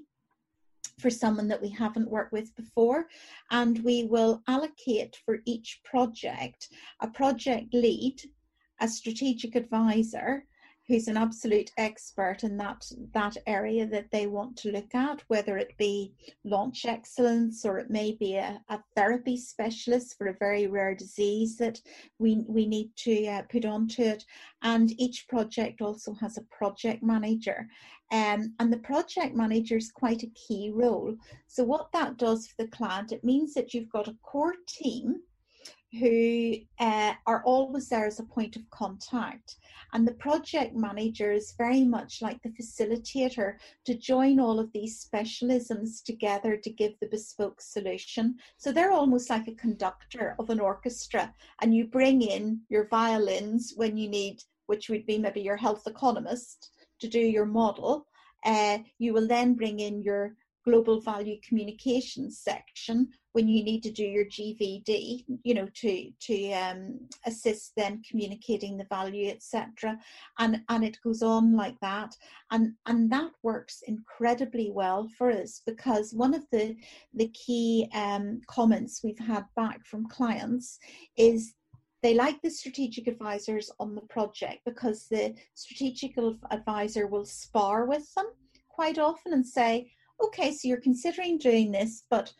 for 0.99 1.09
someone 1.09 1.47
that 1.47 1.61
we 1.61 1.69
haven't 1.69 2.09
worked 2.09 2.31
with 2.31 2.55
before. 2.55 3.07
And 3.49 3.83
we 3.83 4.05
will 4.05 4.41
allocate 4.47 5.17
for 5.25 5.39
each 5.45 5.81
project 5.83 6.69
a 7.01 7.07
project 7.07 7.73
lead, 7.73 8.21
a 8.79 8.87
strategic 8.87 9.55
advisor, 9.55 10.45
who's 10.87 11.07
an 11.07 11.17
absolute 11.17 11.71
expert 11.77 12.43
in 12.43 12.57
that 12.57 12.85
that 13.13 13.37
area 13.47 13.85
that 13.85 14.09
they 14.11 14.27
want 14.27 14.57
to 14.57 14.71
look 14.71 14.93
at, 14.93 15.23
whether 15.27 15.57
it 15.57 15.77
be 15.77 16.13
launch 16.43 16.85
excellence 16.85 17.65
or 17.65 17.77
it 17.77 17.89
may 17.89 18.13
be 18.13 18.35
a, 18.35 18.61
a 18.69 18.79
therapy 18.95 19.37
specialist 19.37 20.17
for 20.17 20.27
a 20.27 20.37
very 20.39 20.67
rare 20.67 20.95
disease 20.95 21.57
that 21.57 21.79
we 22.19 22.43
we 22.47 22.65
need 22.65 22.89
to 22.95 23.25
uh, 23.27 23.41
put 23.43 23.65
onto 23.65 24.01
it. 24.01 24.25
And 24.63 24.91
each 24.99 25.27
project 25.27 25.81
also 25.81 26.13
has 26.15 26.37
a 26.37 26.55
project 26.55 27.03
manager. 27.03 27.67
Um, 28.11 28.53
and 28.59 28.73
the 28.73 28.77
project 28.79 29.35
manager 29.35 29.77
is 29.77 29.91
quite 29.91 30.23
a 30.23 30.31
key 30.47 30.71
role. 30.73 31.15
So 31.47 31.63
what 31.63 31.91
that 31.93 32.17
does 32.17 32.47
for 32.47 32.63
the 32.63 32.71
client, 32.71 33.13
it 33.13 33.23
means 33.23 33.53
that 33.53 33.73
you've 33.73 33.89
got 33.89 34.09
a 34.09 34.17
core 34.21 34.55
team 34.67 35.21
who 35.99 36.55
uh, 36.79 37.13
are 37.27 37.43
always 37.43 37.89
there 37.89 38.05
as 38.05 38.19
a 38.19 38.23
point 38.23 38.55
of 38.55 38.69
contact. 38.69 39.57
And 39.93 40.07
the 40.07 40.13
project 40.13 40.73
manager 40.75 41.31
is 41.31 41.53
very 41.57 41.83
much 41.83 42.21
like 42.21 42.41
the 42.41 42.49
facilitator 42.49 43.55
to 43.85 43.97
join 43.97 44.39
all 44.39 44.59
of 44.59 44.71
these 44.71 45.05
specialisms 45.05 46.01
together 46.03 46.55
to 46.55 46.69
give 46.69 46.93
the 46.99 47.07
bespoke 47.07 47.59
solution. 47.59 48.35
So 48.57 48.71
they're 48.71 48.93
almost 48.93 49.29
like 49.29 49.47
a 49.47 49.55
conductor 49.55 50.35
of 50.39 50.49
an 50.49 50.61
orchestra, 50.61 51.33
and 51.61 51.75
you 51.75 51.87
bring 51.87 52.21
in 52.21 52.61
your 52.69 52.87
violins 52.87 53.73
when 53.75 53.97
you 53.97 54.07
need, 54.07 54.41
which 54.67 54.89
would 54.89 55.05
be 55.05 55.17
maybe 55.17 55.41
your 55.41 55.57
health 55.57 55.87
economist 55.87 56.71
to 57.01 57.09
do 57.09 57.19
your 57.19 57.45
model. 57.45 58.07
Uh, 58.45 58.79
you 58.97 59.13
will 59.13 59.27
then 59.27 59.55
bring 59.55 59.79
in 59.79 60.01
your 60.01 60.35
global 60.63 61.01
value 61.01 61.37
communications 61.47 62.39
section 62.39 63.09
when 63.33 63.47
you 63.47 63.63
need 63.63 63.81
to 63.83 63.91
do 63.91 64.03
your 64.03 64.25
GVD, 64.25 65.25
you 65.43 65.53
know, 65.53 65.67
to 65.75 66.11
to 66.19 66.51
um, 66.51 66.99
assist 67.25 67.73
them 67.75 68.01
communicating 68.09 68.77
the 68.77 68.85
value, 68.85 69.29
etc. 69.29 69.97
And 70.39 70.61
and 70.69 70.83
it 70.83 70.97
goes 71.03 71.21
on 71.21 71.55
like 71.55 71.79
that, 71.81 72.15
and 72.51 72.73
and 72.85 73.11
that 73.11 73.31
works 73.43 73.83
incredibly 73.87 74.71
well 74.71 75.07
for 75.17 75.31
us 75.31 75.61
because 75.65 76.13
one 76.13 76.33
of 76.33 76.45
the 76.51 76.75
the 77.13 77.29
key 77.29 77.89
um, 77.93 78.41
comments 78.47 79.01
we've 79.03 79.19
had 79.19 79.45
back 79.55 79.85
from 79.85 80.07
clients 80.07 80.79
is 81.17 81.53
they 82.03 82.13
like 82.15 82.41
the 82.41 82.49
strategic 82.49 83.07
advisors 83.07 83.69
on 83.79 83.93
the 83.93 84.01
project 84.01 84.61
because 84.65 85.07
the 85.07 85.35
strategic 85.53 86.15
advisor 86.49 87.07
will 87.07 87.25
spar 87.25 87.85
with 87.85 88.11
them 88.15 88.25
quite 88.69 88.97
often 88.97 89.33
and 89.33 89.45
say, 89.45 89.91
okay, 90.23 90.51
so 90.51 90.67
you're 90.67 90.81
considering 90.81 91.37
doing 91.37 91.71
this, 91.71 92.03
but 92.09 92.33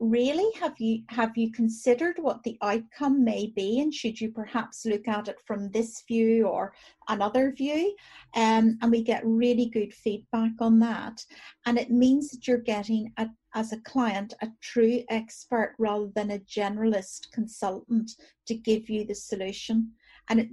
really 0.00 0.50
have 0.58 0.74
you 0.78 1.02
have 1.10 1.36
you 1.36 1.52
considered 1.52 2.16
what 2.18 2.42
the 2.42 2.56
outcome 2.62 3.22
may 3.22 3.52
be? 3.54 3.80
And 3.80 3.92
should 3.92 4.18
you 4.20 4.30
perhaps 4.30 4.86
look 4.86 5.06
at 5.06 5.28
it 5.28 5.36
from 5.46 5.70
this 5.70 6.02
view 6.08 6.46
or 6.46 6.72
another 7.08 7.52
view? 7.52 7.94
Um, 8.34 8.78
and 8.80 8.90
we 8.90 9.02
get 9.02 9.24
really 9.24 9.66
good 9.66 9.92
feedback 9.92 10.52
on 10.58 10.78
that. 10.80 11.24
And 11.66 11.78
it 11.78 11.90
means 11.90 12.30
that 12.30 12.48
you're 12.48 12.58
getting 12.58 13.12
a, 13.18 13.28
as 13.54 13.72
a 13.72 13.80
client 13.80 14.32
a 14.40 14.48
true 14.62 15.02
expert 15.10 15.74
rather 15.78 16.10
than 16.14 16.30
a 16.30 16.38
generalist 16.38 17.30
consultant 17.32 18.12
to 18.46 18.54
give 18.54 18.88
you 18.88 19.04
the 19.04 19.14
solution. 19.14 19.92
And 20.30 20.40
it, 20.40 20.48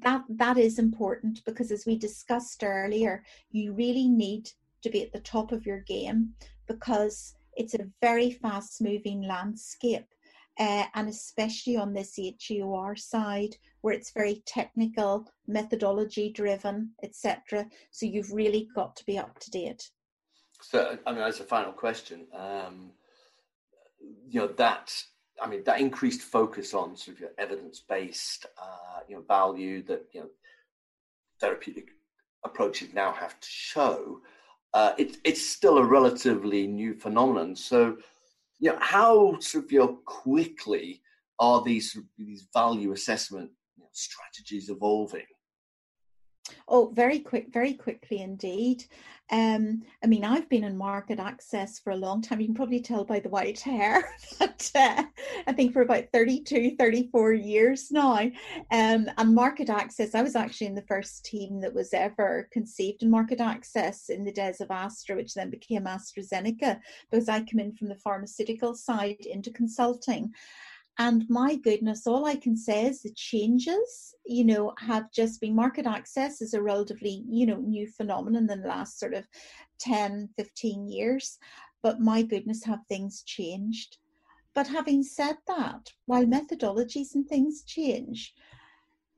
that 0.00 0.22
that 0.30 0.56
is 0.56 0.78
important 0.78 1.44
because 1.44 1.70
as 1.70 1.84
we 1.84 1.98
discussed 1.98 2.62
earlier 2.62 3.24
you 3.50 3.72
really 3.72 4.08
need 4.08 4.50
to 4.82 4.90
be 4.90 5.02
at 5.02 5.12
the 5.12 5.20
top 5.20 5.52
of 5.52 5.66
your 5.66 5.80
game 5.80 6.34
because 6.68 7.34
it's 7.58 7.74
a 7.74 7.88
very 8.00 8.30
fast 8.30 8.80
moving 8.80 9.22
landscape. 9.22 10.06
Uh, 10.58 10.84
and 10.94 11.08
especially 11.08 11.76
on 11.76 11.92
this 11.92 12.16
HEOR 12.16 12.96
side, 12.96 13.54
where 13.82 13.94
it's 13.94 14.10
very 14.10 14.42
technical, 14.44 15.24
methodology 15.46 16.32
driven, 16.32 16.90
etc. 17.04 17.64
So 17.92 18.06
you've 18.06 18.32
really 18.32 18.68
got 18.74 18.96
to 18.96 19.06
be 19.06 19.18
up 19.18 19.38
to 19.38 19.50
date. 19.52 19.88
So, 20.60 20.98
I 21.06 21.12
mean, 21.12 21.20
as 21.20 21.38
a 21.38 21.44
final 21.44 21.70
question, 21.70 22.26
um, 22.36 22.90
you 24.28 24.40
know 24.40 24.48
that 24.48 25.00
I 25.40 25.48
mean 25.48 25.62
that 25.64 25.80
increased 25.80 26.22
focus 26.22 26.74
on 26.74 26.96
sort 26.96 27.16
of 27.16 27.20
your 27.20 27.30
evidence-based, 27.38 28.46
uh, 28.60 29.00
you 29.08 29.16
know, 29.16 29.22
value 29.22 29.82
that 29.84 30.06
you 30.12 30.20
know 30.22 30.28
therapeutic 31.40 31.90
approaches 32.44 32.92
now 32.92 33.12
have 33.12 33.38
to 33.38 33.48
show 33.48 34.20
uh, 34.74 34.92
it, 34.98 35.18
it's 35.24 35.46
still 35.46 35.78
a 35.78 35.84
relatively 35.84 36.66
new 36.66 36.94
phenomenon. 36.94 37.56
So, 37.56 37.96
you 38.58 38.72
know, 38.72 38.78
how 38.80 39.38
sort 39.40 39.64
of 39.64 39.72
you 39.72 40.02
quickly 40.04 41.00
are 41.38 41.62
these 41.62 41.96
these 42.16 42.48
value 42.52 42.92
assessment 42.92 43.50
you 43.76 43.84
know, 43.84 43.90
strategies 43.92 44.68
evolving? 44.68 45.26
Oh, 46.70 46.92
very 46.94 47.20
quick, 47.20 47.46
very 47.50 47.72
quickly 47.72 48.20
indeed. 48.20 48.84
Um, 49.30 49.82
I 50.04 50.06
mean, 50.06 50.22
I've 50.22 50.50
been 50.50 50.64
in 50.64 50.76
market 50.76 51.18
access 51.18 51.78
for 51.78 51.90
a 51.90 51.96
long 51.96 52.20
time. 52.20 52.40
You 52.40 52.46
can 52.46 52.54
probably 52.54 52.80
tell 52.80 53.04
by 53.04 53.20
the 53.20 53.30
white 53.30 53.60
hair, 53.72 54.10
but 54.38 54.70
uh, 54.74 55.02
I 55.46 55.52
think 55.52 55.72
for 55.72 55.80
about 55.80 56.04
32, 56.12 56.76
34 56.78 57.32
years 57.32 57.90
now. 57.90 58.18
Um, 58.70 59.08
and 59.16 59.34
market 59.34 59.70
access, 59.70 60.14
I 60.14 60.20
was 60.20 60.36
actually 60.36 60.66
in 60.66 60.74
the 60.74 60.82
first 60.82 61.24
team 61.24 61.60
that 61.62 61.74
was 61.74 61.94
ever 61.94 62.48
conceived 62.52 63.02
in 63.02 63.10
market 63.10 63.40
access 63.40 64.10
in 64.10 64.24
the 64.24 64.32
days 64.32 64.60
of 64.60 64.70
Astra, 64.70 65.16
which 65.16 65.32
then 65.32 65.48
became 65.48 65.84
AstraZeneca, 65.84 66.80
because 67.10 67.30
I 67.30 67.40
come 67.40 67.60
in 67.60 67.72
from 67.72 67.88
the 67.88 67.96
pharmaceutical 67.96 68.74
side 68.74 69.20
into 69.20 69.50
consulting. 69.50 70.34
And 71.00 71.24
my 71.28 71.54
goodness, 71.54 72.06
all 72.06 72.24
I 72.24 72.34
can 72.34 72.56
say 72.56 72.86
is 72.86 73.02
the 73.02 73.12
changes, 73.12 74.14
you 74.26 74.44
know, 74.44 74.72
have 74.78 75.12
just 75.12 75.40
been 75.40 75.54
market 75.54 75.86
access 75.86 76.42
is 76.42 76.54
a 76.54 76.62
relatively, 76.62 77.24
you 77.28 77.46
know, 77.46 77.58
new 77.58 77.86
phenomenon 77.86 78.50
in 78.50 78.60
the 78.60 78.68
last 78.68 78.98
sort 78.98 79.14
of 79.14 79.24
10, 79.78 80.30
15 80.36 80.88
years. 80.88 81.38
But 81.82 82.00
my 82.00 82.22
goodness, 82.22 82.64
have 82.64 82.80
things 82.88 83.22
changed. 83.22 83.98
But 84.54 84.66
having 84.66 85.04
said 85.04 85.36
that, 85.46 85.88
while 86.06 86.24
methodologies 86.24 87.14
and 87.14 87.28
things 87.28 87.62
change, 87.62 88.34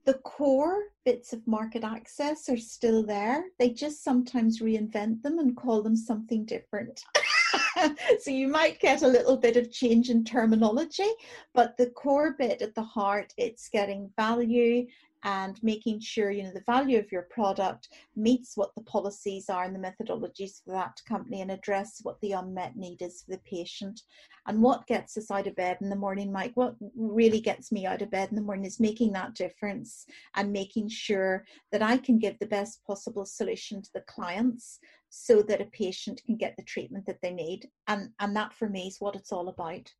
the 0.04 0.14
core 0.14 0.82
bits 1.06 1.32
of 1.32 1.46
market 1.46 1.82
access 1.82 2.48
are 2.50 2.58
still 2.58 3.06
there. 3.06 3.44
They 3.58 3.70
just 3.70 4.04
sometimes 4.04 4.60
reinvent 4.60 5.22
them 5.22 5.38
and 5.38 5.56
call 5.56 5.82
them 5.82 5.96
something 5.96 6.44
different. 6.44 7.02
so 8.20 8.30
you 8.30 8.48
might 8.48 8.80
get 8.80 9.02
a 9.02 9.08
little 9.08 9.36
bit 9.36 9.56
of 9.56 9.70
change 9.70 10.10
in 10.10 10.24
terminology, 10.24 11.10
but 11.54 11.76
the 11.76 11.90
core 11.90 12.34
bit 12.38 12.62
at 12.62 12.74
the 12.74 12.82
heart, 12.82 13.32
it's 13.36 13.68
getting 13.68 14.10
value 14.16 14.86
and 15.24 15.62
making 15.62 16.00
sure 16.00 16.30
you 16.30 16.42
know 16.42 16.52
the 16.52 16.62
value 16.66 16.98
of 16.98 17.12
your 17.12 17.26
product 17.30 17.88
meets 18.16 18.56
what 18.56 18.74
the 18.74 18.82
policies 18.84 19.50
are 19.50 19.64
and 19.64 19.74
the 19.74 19.78
methodologies 19.78 20.64
for 20.64 20.72
that 20.72 20.98
company 21.06 21.42
and 21.42 21.50
address 21.50 22.00
what 22.02 22.18
the 22.20 22.32
unmet 22.32 22.76
need 22.76 23.02
is 23.02 23.22
for 23.22 23.32
the 23.32 23.40
patient. 23.44 24.00
And 24.46 24.62
what 24.62 24.86
gets 24.86 25.18
us 25.18 25.30
out 25.30 25.46
of 25.46 25.54
bed 25.56 25.76
in 25.80 25.90
the 25.90 25.96
morning 25.96 26.32
mike 26.32 26.52
what 26.54 26.74
really 26.96 27.40
gets 27.40 27.70
me 27.70 27.86
out 27.86 28.02
of 28.02 28.10
bed 28.10 28.30
in 28.30 28.36
the 28.36 28.42
morning 28.42 28.64
is 28.64 28.80
making 28.80 29.12
that 29.12 29.34
difference 29.34 30.06
and 30.34 30.50
making 30.50 30.88
sure 30.88 31.44
that 31.70 31.82
i 31.82 31.98
can 31.98 32.18
give 32.18 32.38
the 32.38 32.46
best 32.46 32.84
possible 32.86 33.26
solution 33.26 33.82
to 33.82 33.90
the 33.94 34.00
clients 34.08 34.80
so 35.10 35.42
that 35.42 35.60
a 35.60 35.66
patient 35.66 36.22
can 36.24 36.36
get 36.36 36.56
the 36.56 36.62
treatment 36.62 37.04
that 37.06 37.20
they 37.20 37.32
need. 37.32 37.68
And, 37.88 38.10
and 38.20 38.34
that 38.36 38.54
for 38.54 38.68
me 38.68 38.86
is 38.86 39.00
what 39.00 39.16
it's 39.16 39.32
all 39.32 39.48
about. 39.48 39.92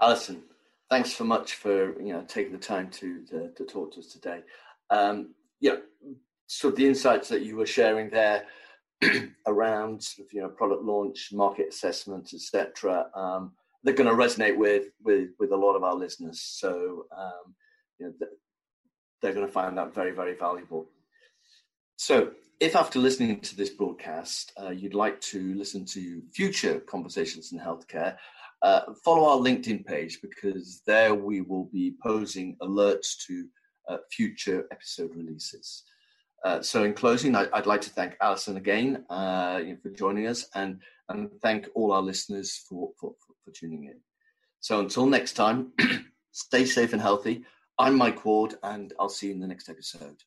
Alison, 0.00 0.42
thanks 0.88 1.12
so 1.12 1.24
much 1.24 1.54
for 1.54 2.00
you 2.00 2.12
know 2.12 2.24
taking 2.26 2.52
the 2.52 2.58
time 2.58 2.88
to 2.90 3.22
to, 3.26 3.50
to 3.50 3.64
talk 3.64 3.92
to 3.92 4.00
us 4.00 4.06
today. 4.06 4.40
Um, 4.88 5.34
yeah, 5.60 5.76
so 6.46 6.70
the 6.70 6.86
insights 6.86 7.28
that 7.28 7.42
you 7.42 7.56
were 7.56 7.66
sharing 7.66 8.08
there 8.08 8.46
around 9.46 10.02
sort 10.02 10.26
of, 10.26 10.32
you 10.32 10.40
know 10.40 10.48
product 10.48 10.82
launch, 10.82 11.30
market 11.32 11.68
assessment, 11.68 12.32
etc. 12.32 13.06
Um, 13.14 13.52
they're 13.82 13.94
going 13.94 14.08
to 14.08 14.22
resonate 14.22 14.56
with 14.56 14.86
with 15.02 15.30
with 15.38 15.52
a 15.52 15.56
lot 15.56 15.76
of 15.76 15.84
our 15.84 15.94
listeners. 15.94 16.40
So 16.40 17.04
um, 17.16 17.54
you 17.98 18.06
know 18.06 18.12
they're 19.20 19.34
going 19.34 19.46
to 19.46 19.52
find 19.52 19.76
that 19.76 19.94
very 19.94 20.12
very 20.12 20.34
valuable. 20.34 20.88
So 21.96 22.30
if 22.60 22.76
after 22.76 22.98
listening 22.98 23.40
to 23.40 23.56
this 23.56 23.70
broadcast, 23.70 24.52
uh, 24.60 24.68
you'd 24.68 24.94
like 24.94 25.18
to 25.22 25.54
listen 25.54 25.84
to 25.86 26.22
future 26.32 26.80
conversations 26.80 27.52
in 27.52 27.58
healthcare, 27.58 28.16
uh, 28.62 28.82
follow 29.02 29.24
our 29.24 29.38
LinkedIn 29.38 29.86
page 29.86 30.20
because 30.20 30.82
there 30.86 31.14
we 31.14 31.40
will 31.40 31.64
be 31.72 31.94
posing 32.02 32.56
alerts 32.62 33.16
to 33.26 33.46
uh, 33.88 33.96
future 34.12 34.66
episode 34.70 35.10
releases. 35.16 35.84
Uh, 36.44 36.60
so, 36.60 36.84
in 36.84 36.92
closing, 36.92 37.34
I, 37.34 37.46
would 37.54 37.66
like 37.66 37.80
to 37.82 37.90
thank 37.90 38.16
Alison 38.20 38.58
again 38.58 39.04
uh, 39.10 39.60
for 39.82 39.90
joining 39.90 40.26
us 40.26 40.46
and, 40.54 40.80
and 41.08 41.30
thank 41.42 41.66
all 41.74 41.92
our 41.92 42.02
listeners 42.02 42.64
for, 42.68 42.90
for, 42.98 43.14
for 43.44 43.50
tuning 43.52 43.84
in. 43.84 43.96
So, 44.60 44.80
until 44.80 45.06
next 45.06 45.32
time, 45.32 45.72
stay 46.32 46.66
safe 46.66 46.92
and 46.92 47.00
healthy. 47.00 47.44
I'm 47.78 47.96
Mike 47.96 48.24
Ward, 48.24 48.54
and 48.62 48.92
I'll 48.98 49.08
see 49.08 49.28
you 49.28 49.34
in 49.34 49.40
the 49.40 49.46
next 49.46 49.68
episode. 49.68 50.22